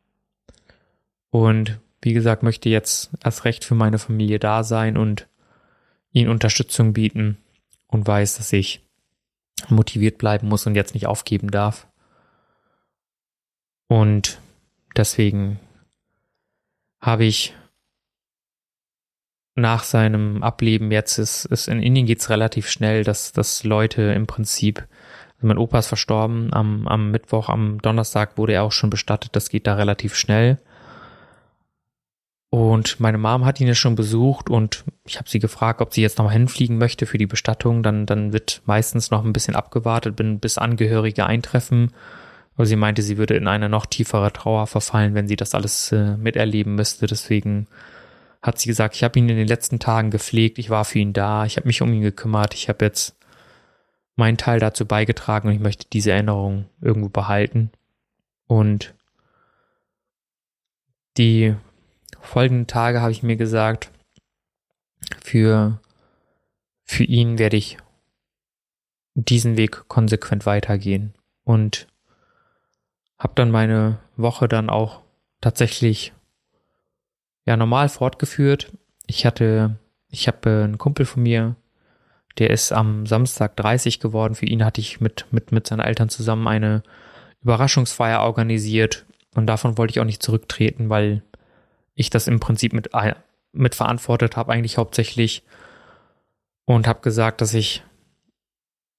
[1.29, 5.27] Und wie gesagt, möchte jetzt erst recht für meine Familie da sein und
[6.11, 7.37] ihnen Unterstützung bieten
[7.87, 8.81] und weiß, dass ich
[9.69, 11.87] motiviert bleiben muss und jetzt nicht aufgeben darf.
[13.87, 14.39] Und
[14.95, 15.59] deswegen
[16.99, 17.53] habe ich
[19.55, 24.27] nach seinem Ableben jetzt ist, ist in Indien geht's relativ schnell, dass, dass Leute im
[24.27, 24.87] Prinzip,
[25.37, 29.35] also mein Opa ist verstorben, am, am Mittwoch, am Donnerstag wurde er auch schon bestattet,
[29.35, 30.57] das geht da relativ schnell.
[32.49, 36.01] Und meine Mom hat ihn ja schon besucht und ich habe sie gefragt, ob sie
[36.01, 37.83] jetzt nochmal hinfliegen möchte für die Bestattung.
[37.83, 41.91] Dann, dann wird meistens noch ein bisschen abgewartet, bis Angehörige eintreffen.
[42.55, 45.91] Aber sie meinte, sie würde in eine noch tiefere Trauer verfallen, wenn sie das alles
[45.91, 47.05] äh, miterleben müsste.
[47.05, 47.67] Deswegen
[48.41, 51.13] hat sie gesagt, ich habe ihn in den letzten Tagen gepflegt, ich war für ihn
[51.13, 53.15] da, ich habe mich um ihn gekümmert, ich habe jetzt
[54.17, 57.71] meinen Teil dazu beigetragen und ich möchte diese Erinnerung irgendwo behalten.
[58.47, 58.93] Und
[61.17, 61.55] die
[62.19, 63.91] folgenden Tage habe ich mir gesagt,
[65.23, 65.79] für,
[66.83, 67.77] für ihn werde ich
[69.13, 71.87] diesen Weg konsequent weitergehen und
[73.17, 75.01] habe dann meine Woche dann auch
[75.41, 76.13] tatsächlich
[77.45, 78.71] ja normal fortgeführt.
[79.07, 81.55] Ich hatte, ich habe äh, einen Kumpel von mir,
[82.37, 84.35] der ist am Samstag 30 geworden.
[84.35, 86.83] Für ihn hatte ich mit, mit, mit seinen Eltern zusammen eine
[87.41, 89.05] Überraschungsfeier organisiert
[89.37, 91.21] und davon wollte ich auch nicht zurücktreten, weil
[91.93, 92.89] ich das im Prinzip mit,
[93.51, 95.43] mit verantwortet habe, eigentlich hauptsächlich.
[96.65, 97.83] Und habe gesagt, dass ich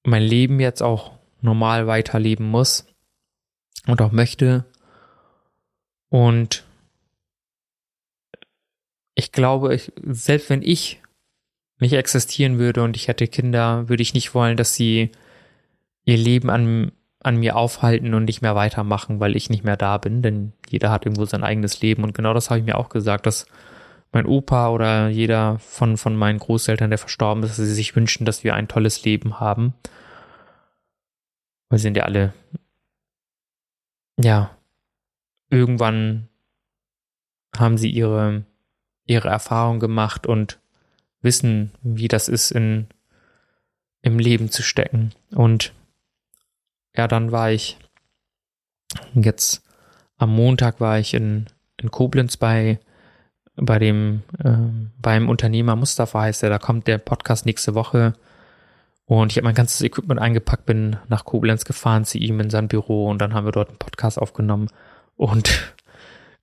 [0.05, 2.87] mein Leben jetzt auch normal weiterleben muss
[3.87, 4.64] und auch möchte.
[6.09, 6.64] Und
[9.14, 11.03] ich glaube, ich, selbst wenn ich
[11.81, 15.11] nicht existieren würde und ich hätte Kinder, würde ich nicht wollen, dass sie
[16.05, 19.99] ihr Leben an an mir aufhalten und nicht mehr weitermachen, weil ich nicht mehr da
[19.99, 22.88] bin, denn jeder hat irgendwo sein eigenes Leben und genau das habe ich mir auch
[22.88, 23.47] gesagt, dass
[24.12, 28.25] mein Opa oder jeder von, von meinen Großeltern, der verstorben ist, dass sie sich wünschen,
[28.25, 29.75] dass wir ein tolles Leben haben.
[31.71, 32.33] Wir sind ja alle,
[34.17, 34.57] ja,
[35.51, 36.29] irgendwann
[37.57, 38.45] haben sie ihre,
[39.05, 40.61] ihre Erfahrung gemacht und
[41.20, 42.87] wissen, wie das ist, in,
[44.02, 45.12] im Leben zu stecken.
[45.35, 45.72] Und
[46.96, 47.78] ja, dann war ich
[49.14, 49.62] jetzt
[50.16, 51.46] am Montag war ich in,
[51.81, 52.81] in Koblenz bei
[53.61, 54.57] bei dem äh,
[55.00, 58.14] beim Unternehmer Mustafa heißt er, da kommt der Podcast nächste Woche
[59.04, 62.68] und ich habe mein ganzes Equipment eingepackt, bin nach Koblenz gefahren zu ihm in sein
[62.68, 64.68] Büro und dann haben wir dort einen Podcast aufgenommen
[65.16, 65.74] und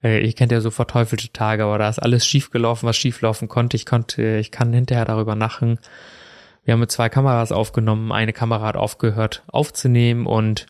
[0.05, 3.21] äh, ihr kennt ja so verteufelte Tage, aber da ist alles schief gelaufen, was schief
[3.21, 3.75] laufen konnte.
[3.75, 5.79] Ich konnte, ich kann hinterher darüber lachen,
[6.63, 8.11] wir haben mit zwei Kameras aufgenommen.
[8.11, 10.65] Eine Kamera hat aufgehört aufzunehmen und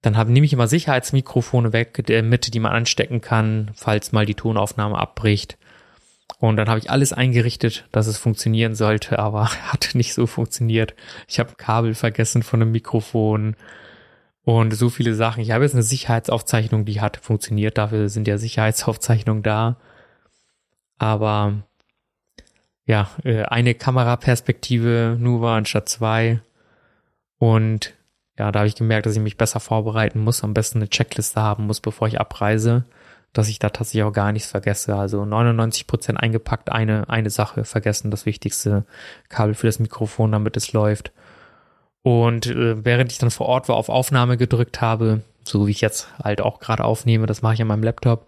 [0.00, 4.34] dann haben ich immer Sicherheitsmikrofone weg, der Mitte, die man anstecken kann, falls mal die
[4.34, 5.56] Tonaufnahme abbricht.
[6.38, 10.94] Und dann habe ich alles eingerichtet, dass es funktionieren sollte, aber hat nicht so funktioniert.
[11.28, 13.56] Ich habe Kabel vergessen von einem Mikrofon
[14.44, 15.40] und so viele Sachen.
[15.40, 17.78] Ich habe jetzt eine Sicherheitsaufzeichnung, die hat funktioniert.
[17.78, 19.76] Dafür sind ja Sicherheitsaufzeichnungen da.
[20.98, 21.64] Aber
[22.86, 26.40] ja, äh, eine Kameraperspektive nur war anstatt zwei.
[27.38, 27.94] Und
[28.38, 31.40] ja, da habe ich gemerkt, dass ich mich besser vorbereiten muss, am besten eine Checkliste
[31.40, 32.84] haben muss, bevor ich abreise,
[33.32, 34.94] dass ich da tatsächlich auch gar nichts vergesse.
[34.96, 38.84] Also 99 Prozent eingepackt, eine, eine Sache vergessen, das wichtigste
[39.28, 41.12] Kabel für das Mikrofon, damit es läuft.
[42.04, 45.80] Und äh, während ich dann vor Ort war, auf Aufnahme gedrückt habe, so wie ich
[45.80, 48.26] jetzt halt auch gerade aufnehme, das mache ich an meinem Laptop,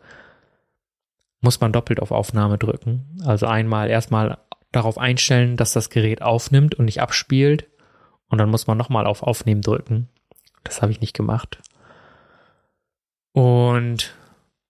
[1.42, 3.20] muss man doppelt auf Aufnahme drücken.
[3.26, 4.38] Also einmal erstmal
[4.72, 7.66] darauf einstellen, dass das Gerät aufnimmt und nicht abspielt.
[8.28, 10.08] Und dann muss man nochmal auf Aufnehmen drücken.
[10.64, 11.58] Das habe ich nicht gemacht.
[13.32, 14.14] Und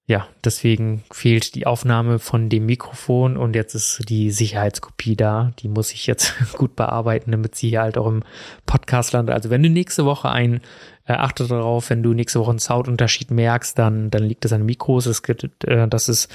[0.09, 5.53] ja, deswegen fehlt die Aufnahme von dem Mikrofon und jetzt ist die Sicherheitskopie da.
[5.59, 8.23] Die muss ich jetzt gut bearbeiten, damit sie hier halt auch im
[8.67, 9.35] Podcast landet.
[9.35, 10.61] Also wenn du nächste Woche ein,
[11.07, 14.65] äh, achte darauf, wenn du nächste Woche einen Soundunterschied merkst, dann, dann liegt es an
[14.65, 15.07] Mikros.
[15.07, 16.31] Es gibt, äh, das ist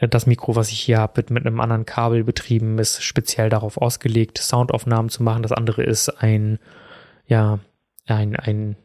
[0.00, 3.78] das Mikro, was ich hier habe, wird mit einem anderen Kabel betrieben, ist speziell darauf
[3.78, 5.42] ausgelegt, Soundaufnahmen zu machen.
[5.42, 6.58] Das andere ist ein,
[7.26, 7.58] ja,
[8.06, 8.76] ein, ein,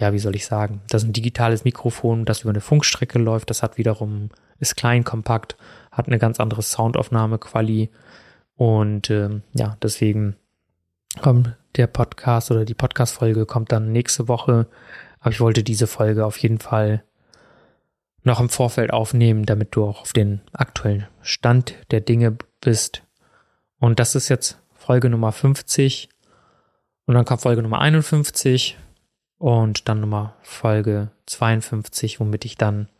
[0.00, 3.50] ja, wie soll ich sagen, das ist ein digitales Mikrofon, das über eine Funkstrecke läuft.
[3.50, 5.56] Das hat wiederum, ist klein, kompakt,
[5.92, 7.90] hat eine ganz andere Soundaufnahme-Quali.
[8.56, 10.36] Und ähm, ja, deswegen
[11.20, 14.68] kommt der Podcast oder die Podcast-Folge kommt dann nächste Woche.
[15.20, 17.04] Aber ich wollte diese Folge auf jeden Fall
[18.22, 23.02] noch im Vorfeld aufnehmen, damit du auch auf den aktuellen Stand der Dinge bist.
[23.78, 26.08] Und das ist jetzt Folge Nummer 50.
[27.04, 28.78] Und dann kommt Folge Nummer 51
[29.40, 32.90] und dann Nummer Folge 52, womit ich dann,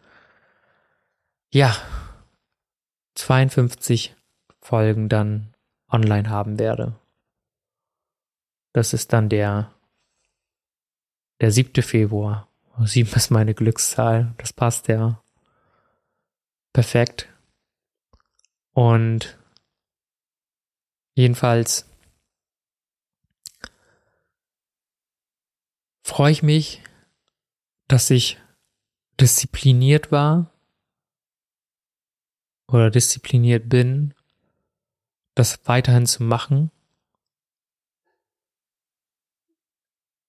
[1.52, 1.76] ja,
[3.14, 4.16] 52
[4.58, 5.52] Folgen dann
[5.90, 6.98] online haben werde.
[8.72, 9.70] Das ist dann der,
[11.42, 11.82] der 7.
[11.82, 12.48] Februar.
[12.78, 14.32] 7 ist meine Glückszahl.
[14.38, 15.22] Das passt ja.
[16.72, 17.28] Perfekt.
[18.72, 19.38] Und
[21.14, 21.89] jedenfalls
[26.10, 26.82] freue ich mich,
[27.86, 28.36] dass ich
[29.20, 30.52] diszipliniert war
[32.66, 34.12] oder diszipliniert bin,
[35.36, 36.72] das weiterhin zu machen.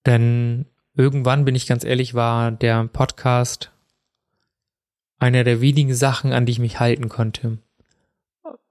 [0.05, 3.71] Denn irgendwann, bin ich ganz ehrlich, war der Podcast
[5.17, 7.57] einer der wenigen Sachen, an die ich mich halten konnte.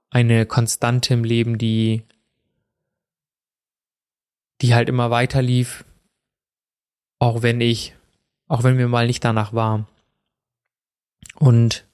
[0.09, 2.03] Eine Konstante im Leben, die,
[4.61, 5.83] die halt immer weiter lief,
[7.21, 7.93] auch wenn ich,
[8.47, 9.85] auch wenn mir mal nicht danach war.
[11.35, 11.85] Und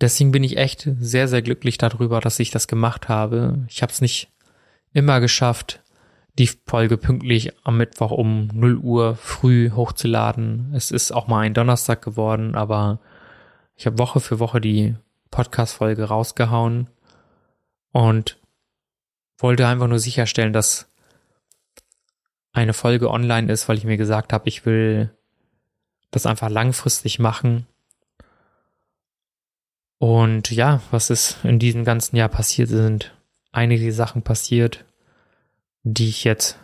[0.00, 3.64] deswegen bin ich echt sehr, sehr glücklich darüber, dass ich das gemacht habe.
[3.68, 4.32] Ich habe es nicht
[4.92, 5.80] immer geschafft,
[6.40, 10.72] die Folge pünktlich am Mittwoch um 0 Uhr früh hochzuladen.
[10.74, 12.98] Es ist auch mal ein Donnerstag geworden, aber
[13.76, 14.96] ich habe Woche für Woche die
[15.30, 16.90] Podcast-Folge rausgehauen
[17.92, 18.40] und
[19.38, 20.90] wollte einfach nur sicherstellen, dass
[22.54, 25.10] eine Folge online ist, weil ich mir gesagt habe, ich will
[26.10, 27.66] das einfach langfristig machen.
[29.98, 33.12] Und ja, was ist in diesem ganzen Jahr passiert, sind
[33.52, 34.84] einige Sachen passiert,
[35.82, 36.58] die ich jetzt,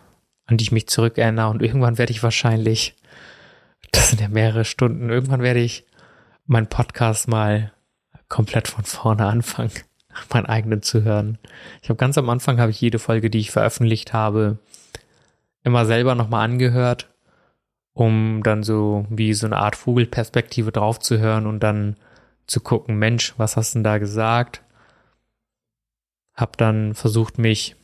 [0.45, 2.95] an die ich mich zurückerinnere und irgendwann werde ich wahrscheinlich,
[3.91, 5.85] das sind ja mehrere Stunden, irgendwann werde ich
[6.45, 7.73] meinen Podcast mal
[8.29, 9.71] komplett von vorne anfangen,
[10.33, 11.37] meinen eigenen zu hören.
[11.81, 14.59] Ich habe ganz am Anfang habe ich jede Folge, die ich veröffentlicht habe,
[15.63, 17.09] immer selber nochmal angehört,
[17.93, 21.97] um dann so wie so eine Art Vogelperspektive drauf zu hören und dann
[22.47, 24.63] zu gucken, Mensch, was hast du denn da gesagt?
[26.33, 27.75] Hab dann versucht, mich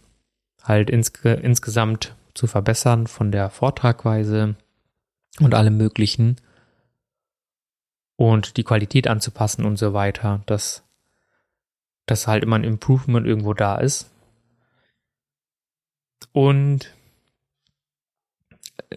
[0.64, 4.56] halt insge insgesamt zu verbessern von der Vortragweise
[5.40, 6.38] und allem möglichen
[8.16, 10.84] und die Qualität anzupassen und so weiter, dass,
[12.06, 14.12] dass halt immer ein Improvement irgendwo da ist.
[16.34, 16.94] Und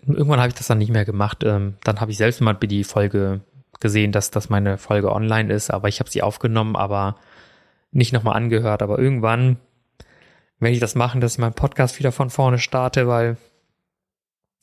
[0.06, 1.44] irgendwann habe ich das dann nicht mehr gemacht.
[1.44, 3.40] Ähm, dann habe ich selbst mal die Folge
[3.80, 7.16] gesehen, dass das meine Folge online ist, aber ich habe sie aufgenommen, aber
[7.92, 8.82] nicht nochmal angehört.
[8.82, 9.56] Aber irgendwann
[10.58, 13.36] werde ich das machen, dass ich meinen Podcast wieder von vorne starte, weil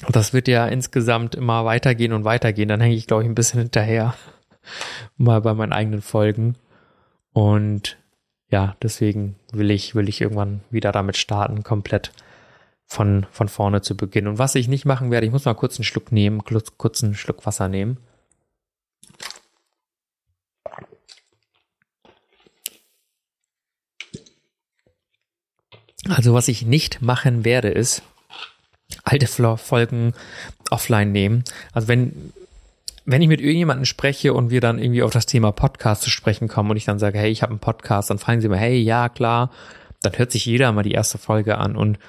[0.10, 2.70] das wird ja insgesamt immer weitergehen und weitergehen.
[2.70, 4.14] Dann hänge ich, glaube ich, ein bisschen hinterher.
[5.18, 6.56] mal bei meinen eigenen Folgen.
[7.34, 7.98] Und
[8.50, 12.12] ja, deswegen will ich, will ich irgendwann wieder damit starten, komplett
[12.88, 14.28] von, von vorne zu beginnen.
[14.28, 17.04] Und was ich nicht machen werde, ich muss mal kurz einen Schluck nehmen, kurz, kurz
[17.04, 17.98] einen Schluck Wasser nehmen.
[26.08, 28.02] Also was ich nicht machen werde, ist
[29.04, 30.14] alte Folgen
[30.70, 31.44] offline nehmen.
[31.74, 32.32] Also wenn,
[33.04, 36.48] wenn ich mit irgendjemandem spreche und wir dann irgendwie auf das Thema Podcast zu sprechen
[36.48, 38.78] kommen und ich dann sage, hey, ich habe einen Podcast, dann fragen sie mir, hey,
[38.80, 39.52] ja, klar,
[40.02, 42.00] dann hört sich jeder mal die erste Folge an und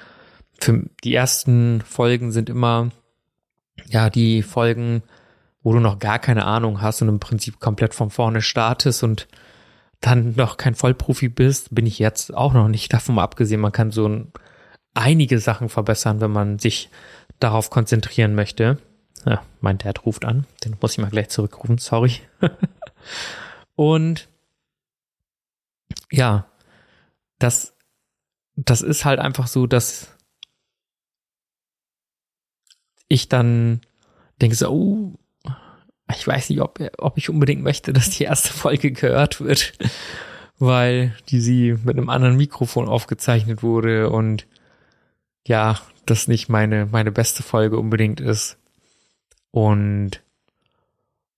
[0.61, 2.89] für die ersten Folgen sind immer
[3.87, 5.03] ja die Folgen,
[5.63, 9.27] wo du noch gar keine Ahnung hast und im Prinzip komplett von vorne startest und
[10.01, 13.59] dann noch kein Vollprofi bist, bin ich jetzt auch noch nicht davon abgesehen.
[13.59, 14.27] Man kann so
[14.93, 16.89] einige Sachen verbessern, wenn man sich
[17.39, 18.77] darauf konzentrieren möchte.
[19.25, 22.13] Ja, mein Dad ruft an, den muss ich mal gleich zurückrufen, sorry.
[23.75, 24.29] und
[26.09, 26.45] ja,
[27.37, 27.75] das,
[28.55, 30.15] das ist halt einfach so, dass
[33.09, 33.81] ich dann
[34.41, 35.13] denke so, oh,
[36.15, 39.73] ich weiß nicht, ob, ob ich unbedingt möchte, dass die erste Folge gehört wird,
[40.57, 44.47] weil die sie mit einem anderen Mikrofon aufgezeichnet wurde und
[45.45, 48.57] ja, das nicht meine, meine beste Folge unbedingt ist.
[49.51, 50.21] Und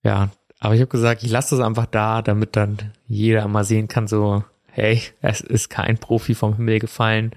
[0.02, 3.88] ja, aber ich habe gesagt, ich lasse das einfach da, damit dann jeder mal sehen
[3.88, 7.32] kann, so, hey, es ist kein Profi vom Himmel gefallen.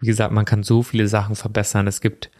[0.00, 1.86] Wie gesagt, man kann so viele Sachen verbessern.
[1.86, 2.30] Es gibt,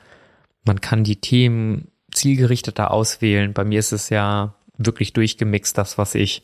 [0.67, 3.53] man kann die Themen zielgerichteter auswählen.
[3.53, 6.43] Bei mir ist es ja wirklich durchgemixt, das, was ich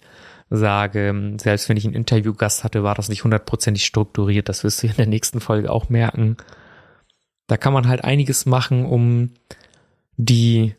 [0.49, 1.35] sage.
[1.41, 4.49] Selbst wenn ich einen Interviewgast hatte, war das nicht hundertprozentig strukturiert.
[4.49, 6.37] Das wirst du in der nächsten Folge auch merken.
[7.47, 9.31] Da kann man halt einiges machen, um
[10.17, 10.75] die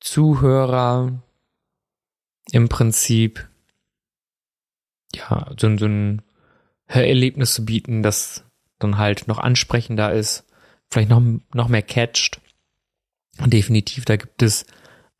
[0.00, 1.22] Zuhörer
[2.50, 3.48] im Prinzip
[5.14, 6.22] ja so, so ein
[6.86, 8.44] Hörerlebnis zu bieten, das
[8.78, 10.44] dann halt noch ansprechender ist,
[10.92, 11.22] vielleicht noch,
[11.54, 12.40] noch mehr catcht.
[13.46, 14.66] Definitiv, da gibt es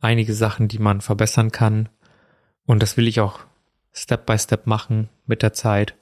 [0.00, 1.88] einige Sachen, die man verbessern kann.
[2.66, 3.40] Und das will ich auch
[3.92, 5.94] Step by Step machen mit der Zeit.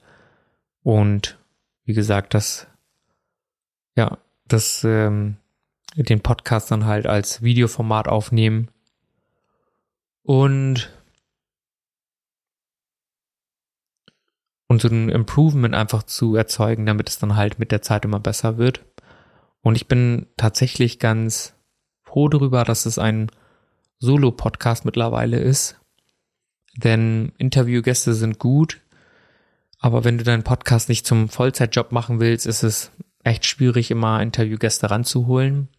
[0.83, 1.39] Und
[1.85, 2.67] wie gesagt, das,
[3.95, 5.37] ja, das, ähm,
[5.95, 8.69] den Podcast dann halt als Videoformat aufnehmen.
[10.23, 10.91] Und
[14.67, 18.21] und so ein Improvement einfach zu erzeugen, damit es dann halt mit der Zeit immer
[18.21, 18.85] besser wird.
[19.61, 21.53] Und ich bin tatsächlich ganz
[22.03, 23.31] froh darüber, dass es ein
[23.99, 25.79] Solo-Podcast mittlerweile ist.
[26.75, 28.79] Denn Interviewgäste sind gut,
[29.79, 32.91] aber wenn du deinen Podcast nicht zum Vollzeitjob machen willst, ist es
[33.23, 35.69] echt schwierig, immer Interviewgäste ranzuholen.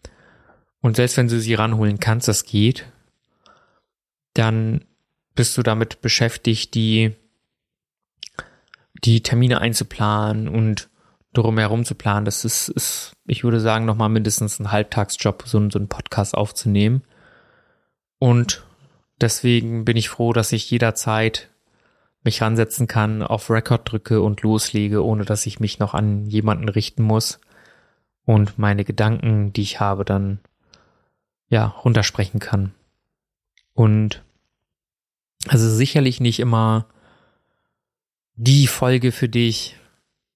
[0.80, 2.86] Und selbst wenn du sie ranholen kannst, das geht,
[4.34, 4.84] dann
[5.34, 7.14] bist du damit beschäftigt, die
[9.04, 10.88] die Termine einzuplanen und
[11.32, 12.24] drumherum zu planen.
[12.24, 17.02] Das ist, ist ich würde sagen, nochmal mindestens ein Halbtagsjob, so, so einen Podcast aufzunehmen.
[18.18, 18.64] Und
[19.20, 21.48] deswegen bin ich froh, dass ich jederzeit
[22.24, 26.68] mich ransetzen kann, auf Record drücke und loslege, ohne dass ich mich noch an jemanden
[26.68, 27.40] richten muss
[28.24, 30.38] und meine Gedanken, die ich habe, dann
[31.48, 32.72] ja runtersprechen kann.
[33.74, 34.22] Und
[35.48, 36.86] also sicherlich nicht immer
[38.34, 39.76] die Folge für dich,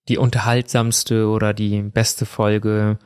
[0.09, 2.99] die unterhaltsamste oder die beste Folge.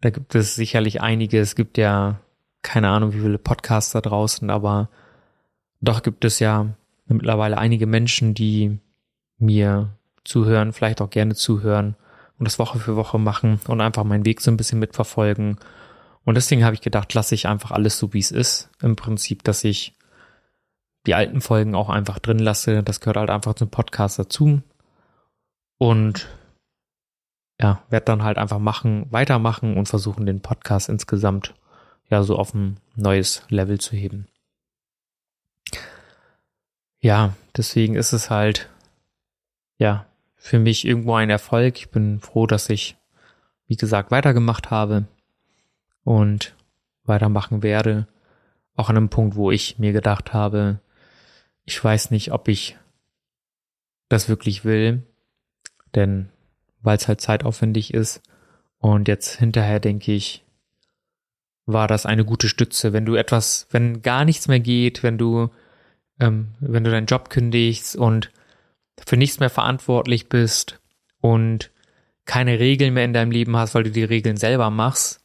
[0.00, 1.40] Da gibt es sicherlich einige.
[1.40, 2.20] Es gibt ja
[2.62, 4.88] keine Ahnung, wie viele Podcasts da draußen, aber
[5.80, 6.74] doch gibt es ja
[7.06, 8.78] mittlerweile einige Menschen, die
[9.38, 9.90] mir
[10.24, 11.94] zuhören, vielleicht auch gerne zuhören
[12.38, 15.58] und das Woche für Woche machen und einfach meinen Weg so ein bisschen mitverfolgen.
[16.24, 18.68] Und deswegen habe ich gedacht, lasse ich einfach alles so, wie es ist.
[18.82, 19.94] Im Prinzip, dass ich
[21.06, 22.82] die alten Folgen auch einfach drin lasse.
[22.82, 24.60] Das gehört halt einfach zum Podcast dazu.
[25.78, 26.28] Und
[27.60, 31.54] ja, werde dann halt einfach machen, weitermachen und versuchen, den Podcast insgesamt
[32.08, 34.28] ja so auf ein neues Level zu heben.
[37.00, 38.68] Ja, deswegen ist es halt
[39.78, 40.06] ja
[40.36, 41.78] für mich irgendwo ein Erfolg.
[41.78, 42.96] Ich bin froh, dass ich,
[43.66, 45.06] wie gesagt, weitergemacht habe
[46.04, 46.54] und
[47.04, 48.06] weitermachen werde.
[48.76, 50.80] Auch an einem Punkt, wo ich mir gedacht habe,
[51.64, 52.76] ich weiß nicht, ob ich
[54.08, 55.02] das wirklich will,
[55.96, 56.28] denn
[56.86, 58.22] weil es halt zeitaufwendig ist.
[58.78, 60.44] Und jetzt hinterher denke ich,
[61.66, 62.92] war das eine gute Stütze.
[62.92, 65.50] Wenn du etwas, wenn gar nichts mehr geht, wenn du,
[66.20, 68.30] ähm, wenn du deinen Job kündigst und
[69.04, 70.80] für nichts mehr verantwortlich bist
[71.20, 71.70] und
[72.24, 75.20] keine Regeln mehr in deinem Leben hast, weil du die Regeln selber machst,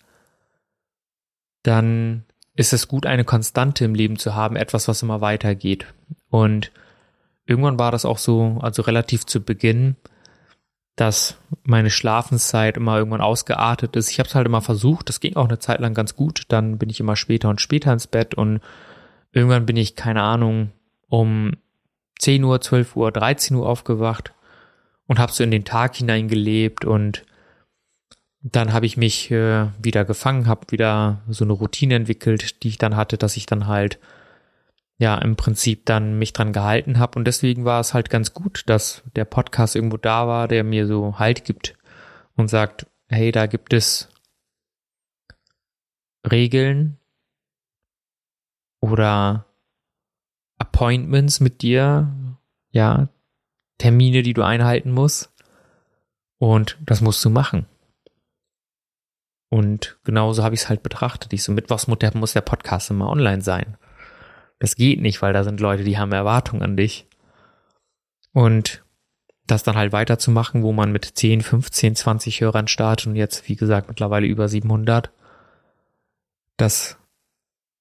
[1.64, 2.24] dann
[2.56, 5.86] ist es gut, eine Konstante im Leben zu haben, etwas, was immer weitergeht.
[6.30, 6.72] Und
[7.46, 9.96] irgendwann war das auch so, also relativ zu Beginn,
[10.96, 14.12] dass meine Schlafenszeit immer irgendwann ausgeartet ist.
[14.12, 16.44] Ich habe es halt immer versucht, das ging auch eine Zeit lang ganz gut.
[16.50, 18.60] Dann bin ich immer später und später ins Bett und
[19.32, 20.72] irgendwann bin ich, keine Ahnung,
[21.08, 21.54] um
[22.20, 24.34] 10 Uhr, 12 Uhr, 13 Uhr aufgewacht
[25.08, 27.24] und habe so in den Tag hineingelebt und
[28.44, 32.78] dann habe ich mich äh, wieder gefangen, habe wieder so eine Routine entwickelt, die ich
[32.78, 34.00] dann hatte, dass ich dann halt
[35.02, 38.62] ja im Prinzip dann mich dran gehalten habe und deswegen war es halt ganz gut,
[38.68, 41.76] dass der Podcast irgendwo da war, der mir so Halt gibt
[42.36, 44.10] und sagt, hey, da gibt es
[46.30, 47.00] Regeln
[48.80, 49.48] oder
[50.60, 52.14] Appointments mit dir,
[52.70, 53.10] ja,
[53.80, 55.34] Termine, die du einhalten musst
[56.38, 57.66] und das musst du machen.
[59.50, 61.34] Und genauso habe ich es halt betrachtet.
[61.34, 63.78] Ich so, mittwochs muss der Podcast immer online sein.
[64.62, 67.08] Das geht nicht, weil da sind Leute, die haben Erwartungen an dich.
[68.32, 68.84] Und
[69.48, 73.56] das dann halt weiterzumachen, wo man mit 10, 15, 20 Hörern startet und jetzt, wie
[73.56, 75.12] gesagt, mittlerweile über 700,
[76.58, 77.00] dass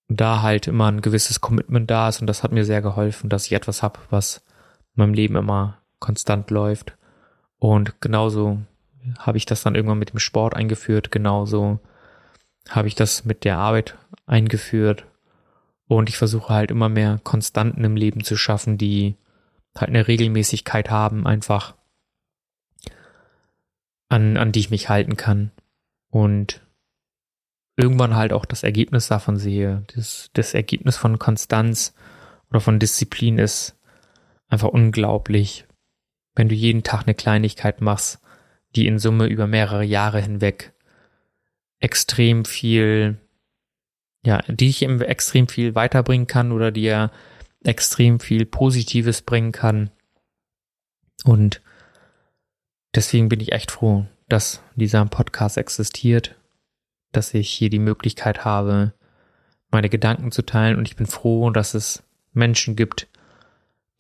[0.09, 3.45] da halt immer ein gewisses Commitment da ist und das hat mir sehr geholfen, dass
[3.45, 4.39] ich etwas habe, was
[4.97, 6.97] in meinem Leben immer konstant läuft.
[7.59, 8.59] Und genauso
[9.19, 11.79] habe ich das dann irgendwann mit dem Sport eingeführt, genauso
[12.71, 15.05] habe ich das mit der Arbeit eingeführt
[15.97, 19.17] und ich versuche halt immer mehr Konstanten im Leben zu schaffen, die
[19.77, 21.75] halt eine Regelmäßigkeit haben, einfach
[24.09, 25.51] an, an die ich mich halten kann
[26.09, 26.65] und
[27.77, 29.83] irgendwann halt auch das Ergebnis davon sehe.
[29.97, 31.93] Das, das Ergebnis von Konstanz
[32.51, 33.77] oder von Disziplin ist
[34.47, 35.67] einfach unglaublich.
[36.37, 38.21] Wenn du jeden Tag eine Kleinigkeit machst,
[38.77, 40.73] die in Summe über mehrere Jahre hinweg
[41.81, 43.19] extrem viel,
[44.25, 47.11] ja, die dich extrem viel weiterbringen kann oder dir
[47.65, 49.91] extrem viel Positives bringen kann.
[51.25, 51.61] Und
[52.95, 56.37] deswegen bin ich echt froh, dass dieser Podcast existiert,
[57.13, 58.95] dass ich hier die Möglichkeit habe,
[59.71, 62.03] meine Gedanken zu teilen und ich bin froh, dass es
[62.33, 63.09] Menschen gibt,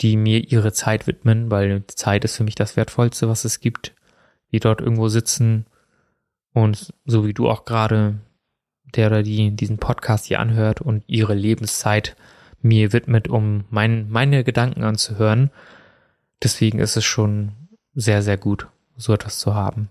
[0.00, 3.94] die mir ihre Zeit widmen, weil Zeit ist für mich das Wertvollste, was es gibt,
[4.52, 5.66] die dort irgendwo sitzen
[6.52, 8.18] und so wie du auch gerade,
[8.96, 12.16] der oder die diesen Podcast hier anhört und ihre Lebenszeit
[12.62, 15.50] mir widmet, um mein, meine Gedanken anzuhören.
[16.42, 19.88] Deswegen ist es schon sehr, sehr gut, so etwas zu haben.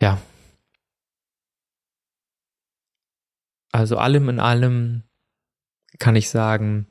[0.00, 0.20] Ja.
[3.72, 5.04] Also allem in allem
[5.98, 6.86] kann ich sagen,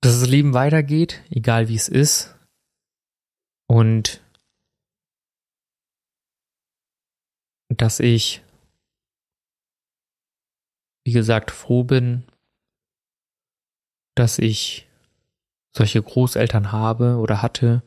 [0.00, 2.34] dass das Leben weitergeht, egal wie es ist.
[3.66, 4.22] Und
[7.70, 8.42] dass ich,
[11.04, 12.24] wie gesagt, froh bin,
[14.14, 14.88] dass ich
[15.72, 17.82] solche Großeltern habe oder hatte,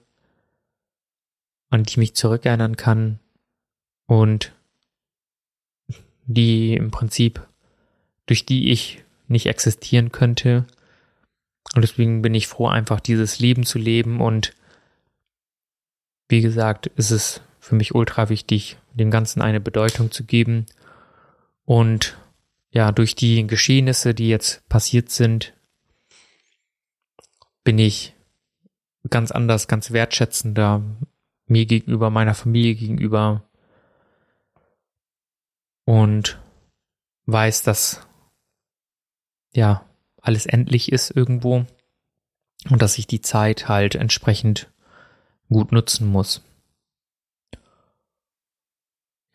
[1.70, 3.20] an die ich mich zurückerinnern kann
[4.08, 4.54] und
[6.26, 7.46] die im Prinzip,
[8.26, 10.66] durch die ich nicht existieren könnte.
[11.76, 14.56] Und deswegen bin ich froh, einfach dieses Leben zu leben und
[16.30, 20.66] wie gesagt, ist es für mich ultra wichtig, dem Ganzen eine Bedeutung zu geben.
[21.64, 22.18] Und
[22.72, 25.54] ja, durch die Geschehnisse, die jetzt passiert sind,
[27.64, 28.16] bin ich
[29.10, 30.84] ganz anders, ganz wertschätzender
[31.46, 33.48] mir gegenüber, meiner Familie gegenüber
[35.86, 36.42] und
[37.28, 38.06] weiß, dass
[39.54, 39.86] ja
[40.22, 41.66] alles endlich ist irgendwo
[42.70, 44.70] und dass ich die Zeit halt entsprechend
[45.48, 46.42] gut nutzen muss.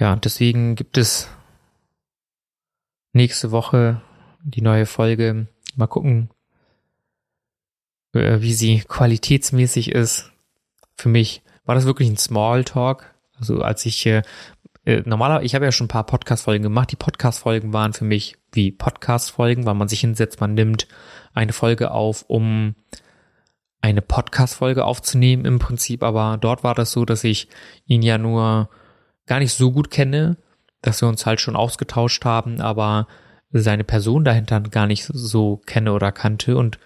[0.01, 1.29] Ja, deswegen gibt es
[3.13, 4.01] nächste Woche
[4.45, 5.49] die neue Folge.
[5.75, 6.31] Mal gucken,
[8.13, 10.31] äh, wie sie qualitätsmäßig ist.
[10.97, 13.13] Für mich war das wirklich ein Smalltalk.
[13.39, 14.23] Also als ich äh,
[14.85, 16.93] äh normaler, ich habe ja schon ein paar Podcast-Folgen gemacht.
[16.93, 20.87] Die Podcast-Folgen waren für mich wie Podcast-Folgen, weil man sich hinsetzt, man nimmt
[21.35, 22.77] eine Folge auf, um
[23.81, 26.05] eine Podcast-Folge aufzunehmen im Prinzip.
[26.05, 27.49] Aber dort war das so, dass ich
[27.87, 28.71] ihn ja nur
[29.29, 30.37] gar nicht so gut kenne,
[30.83, 33.07] dass wir uns halt schon ausgetauscht haben, aber
[33.51, 36.57] seine Person dahinter gar nicht so kenne oder kannte.
[36.57, 36.79] Und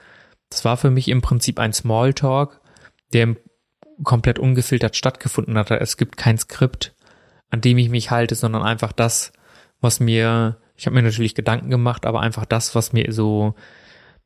[0.51, 2.61] das war für mich im Prinzip ein Smalltalk,
[3.13, 3.37] der
[4.05, 5.71] komplett ungefiltert stattgefunden hat.
[5.71, 6.95] Es gibt kein Skript,
[7.51, 9.33] an dem ich mich halte, sondern einfach das,
[9.81, 13.55] was mir, ich habe mir natürlich Gedanken gemacht, aber einfach das, was mir so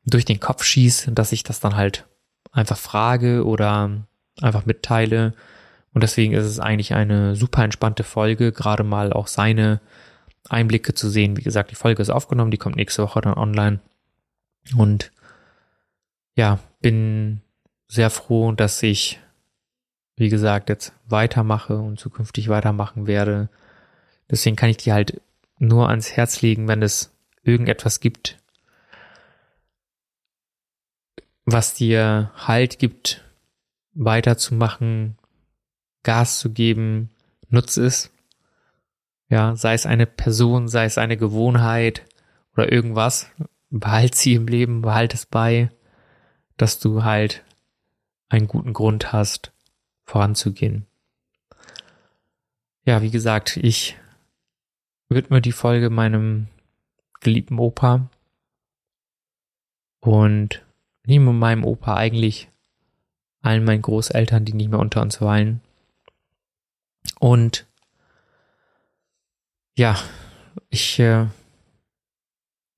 [0.05, 2.07] durch den Kopf schießt, dass ich das dann halt
[2.51, 4.07] einfach frage oder
[4.41, 5.33] einfach mitteile
[5.93, 9.79] und deswegen ist es eigentlich eine super entspannte Folge, gerade mal auch seine
[10.49, 11.37] Einblicke zu sehen.
[11.37, 13.79] Wie gesagt, die Folge ist aufgenommen, die kommt nächste Woche dann online.
[14.75, 15.11] Und
[16.35, 17.41] ja, bin
[17.87, 19.19] sehr froh, dass ich,
[20.15, 23.49] wie gesagt, jetzt weitermache und zukünftig weitermachen werde.
[24.29, 25.21] Deswegen kann ich dir halt
[25.57, 27.11] nur ans Herz legen, wenn es
[27.43, 28.37] irgendetwas gibt,
[31.45, 33.23] was dir Halt gibt,
[33.93, 35.17] weiterzumachen,
[36.07, 37.09] Gas zu geben,
[37.49, 38.13] nutze es.
[39.27, 42.05] Ja, sei es eine Person, sei es eine Gewohnheit
[42.53, 43.29] oder irgendwas,
[43.69, 45.69] behalt sie im Leben, behalt es bei,
[46.55, 47.43] dass du halt
[48.29, 49.51] einen guten Grund hast,
[50.05, 50.85] voranzugehen.
[52.85, 53.97] Ja, wie gesagt, ich
[55.09, 56.47] widme die Folge meinem
[57.19, 58.09] geliebten Opa
[59.99, 60.63] und
[61.05, 62.47] nehme meinem Opa eigentlich
[63.41, 65.59] allen meinen Großeltern, die nicht mehr unter uns weilen,
[67.19, 67.65] und
[69.77, 69.97] ja,
[70.69, 71.27] ich äh,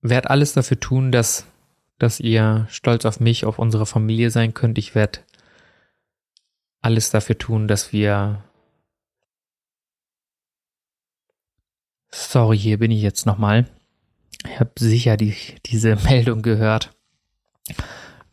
[0.02, 1.46] werde alles dafür tun, dass,
[1.98, 4.78] dass ihr stolz auf mich, auf unsere Familie sein könnt.
[4.78, 5.20] Ich werde
[6.82, 8.44] alles dafür tun, dass wir.
[12.12, 13.70] Sorry, hier bin ich jetzt nochmal.
[14.46, 16.92] Ich habe sicher die, diese Meldung gehört,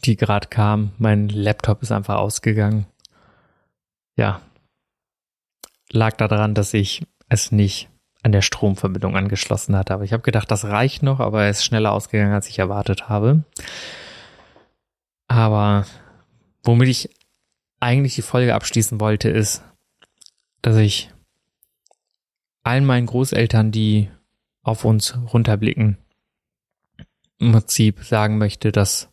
[0.04, 0.92] die gerade kam.
[0.98, 2.86] Mein Laptop ist einfach ausgegangen.
[4.16, 4.40] Ja,
[5.96, 7.88] lag daran, dass ich es nicht
[8.22, 9.94] an der Stromverbindung angeschlossen hatte.
[9.94, 13.08] Aber ich habe gedacht, das reicht noch, aber er ist schneller ausgegangen, als ich erwartet
[13.08, 13.44] habe.
[15.28, 15.86] Aber
[16.62, 17.10] womit ich
[17.80, 19.62] eigentlich die Folge abschließen wollte, ist,
[20.62, 21.10] dass ich
[22.62, 24.10] allen meinen Großeltern, die
[24.62, 25.98] auf uns runterblicken,
[27.38, 29.10] im Prinzip sagen möchte, dass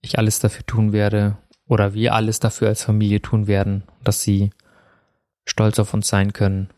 [0.00, 1.36] ich alles dafür tun werde
[1.66, 4.50] oder wir alles dafür als Familie tun werden, dass sie
[5.44, 6.70] stolz auf uns sein können.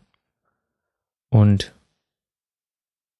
[1.29, 1.73] Und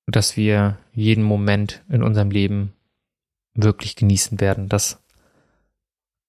[0.07, 2.73] dass wir jeden Moment in unserem Leben
[3.53, 4.69] wirklich genießen werden.
[4.69, 4.99] Das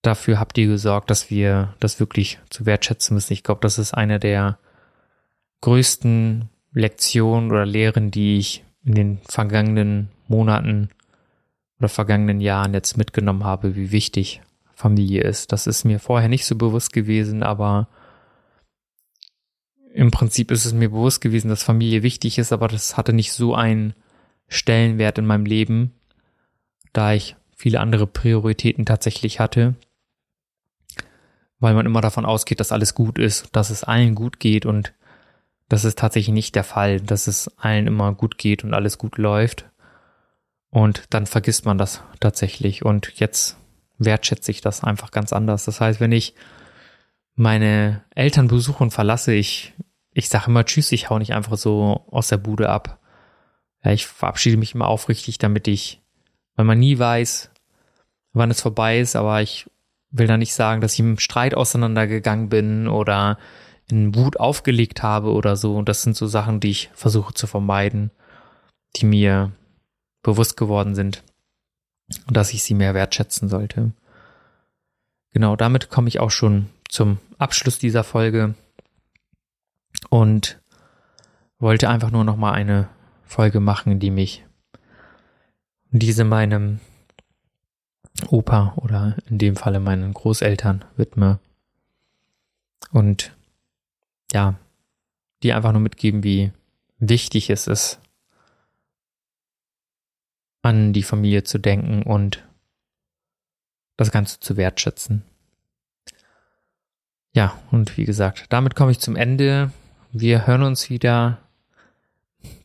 [0.01, 3.33] dafür habt ihr gesorgt, dass wir das wirklich zu wertschätzen müssen.
[3.33, 4.57] Ich glaube, das ist eine der
[5.61, 10.89] größten Lektionen oder Lehren, die ich in den vergangenen Monaten
[11.79, 14.41] oder vergangenen Jahren jetzt mitgenommen habe, wie wichtig
[14.73, 15.51] Familie ist.
[15.51, 17.87] Das ist mir vorher nicht so bewusst gewesen, aber
[19.97, 23.33] im Prinzip ist es mir bewusst gewesen, dass Familie wichtig ist, aber das hatte nicht
[23.33, 23.95] so einen
[24.47, 25.91] Stellenwert in meinem Leben,
[26.93, 29.73] da ich viele andere Prioritäten tatsächlich hatte,
[31.59, 34.93] weil man immer davon ausgeht, dass alles gut ist, dass es allen gut geht und
[35.67, 39.17] das ist tatsächlich nicht der Fall, dass es allen immer gut geht und alles gut
[39.17, 39.65] läuft.
[40.69, 42.85] Und dann vergisst man das tatsächlich.
[42.85, 43.57] Und jetzt
[43.97, 45.65] wertschätze ich das einfach ganz anders.
[45.65, 46.35] Das heißt, wenn ich
[47.37, 49.73] meine Eltern besuche und verlasse, ich,
[50.17, 52.99] ich sage immer Tschüss, ich hau nicht einfach so aus der Bude ab.
[53.83, 56.01] Ja, ich verabschiede mich immer aufrichtig, damit ich,
[56.55, 57.51] weil man nie weiß,
[58.33, 59.69] wann es vorbei ist, aber ich
[60.09, 63.37] will da nicht sagen, dass ich im Streit auseinandergegangen bin oder
[63.91, 65.75] in Wut aufgelegt habe oder so.
[65.75, 68.09] Und das sind so Sachen, die ich versuche zu vermeiden,
[68.95, 69.51] die mir
[70.23, 71.23] bewusst geworden sind
[72.27, 73.91] und dass ich sie mehr wertschätzen sollte.
[75.31, 78.55] Genau, damit komme ich auch schon zum Abschluss dieser Folge
[80.09, 80.59] und
[81.59, 82.89] wollte einfach nur noch mal eine
[83.23, 84.45] Folge machen, die mich
[85.91, 86.79] diese meinem
[88.29, 91.39] Opa oder in dem Falle meinen Großeltern widme
[92.91, 93.35] und
[94.31, 94.55] ja,
[95.43, 96.51] die einfach nur mitgeben, wie
[96.99, 97.99] wichtig es ist,
[100.61, 102.43] an die Familie zu denken und
[103.97, 105.23] das Ganze zu wertschätzen.
[107.33, 109.71] Ja, und wie gesagt, damit komme ich zum Ende.
[110.19, 111.37] Wir hören uns wieder.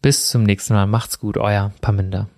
[0.00, 0.86] Bis zum nächsten Mal.
[0.86, 2.28] Macht's gut, euer Paminda.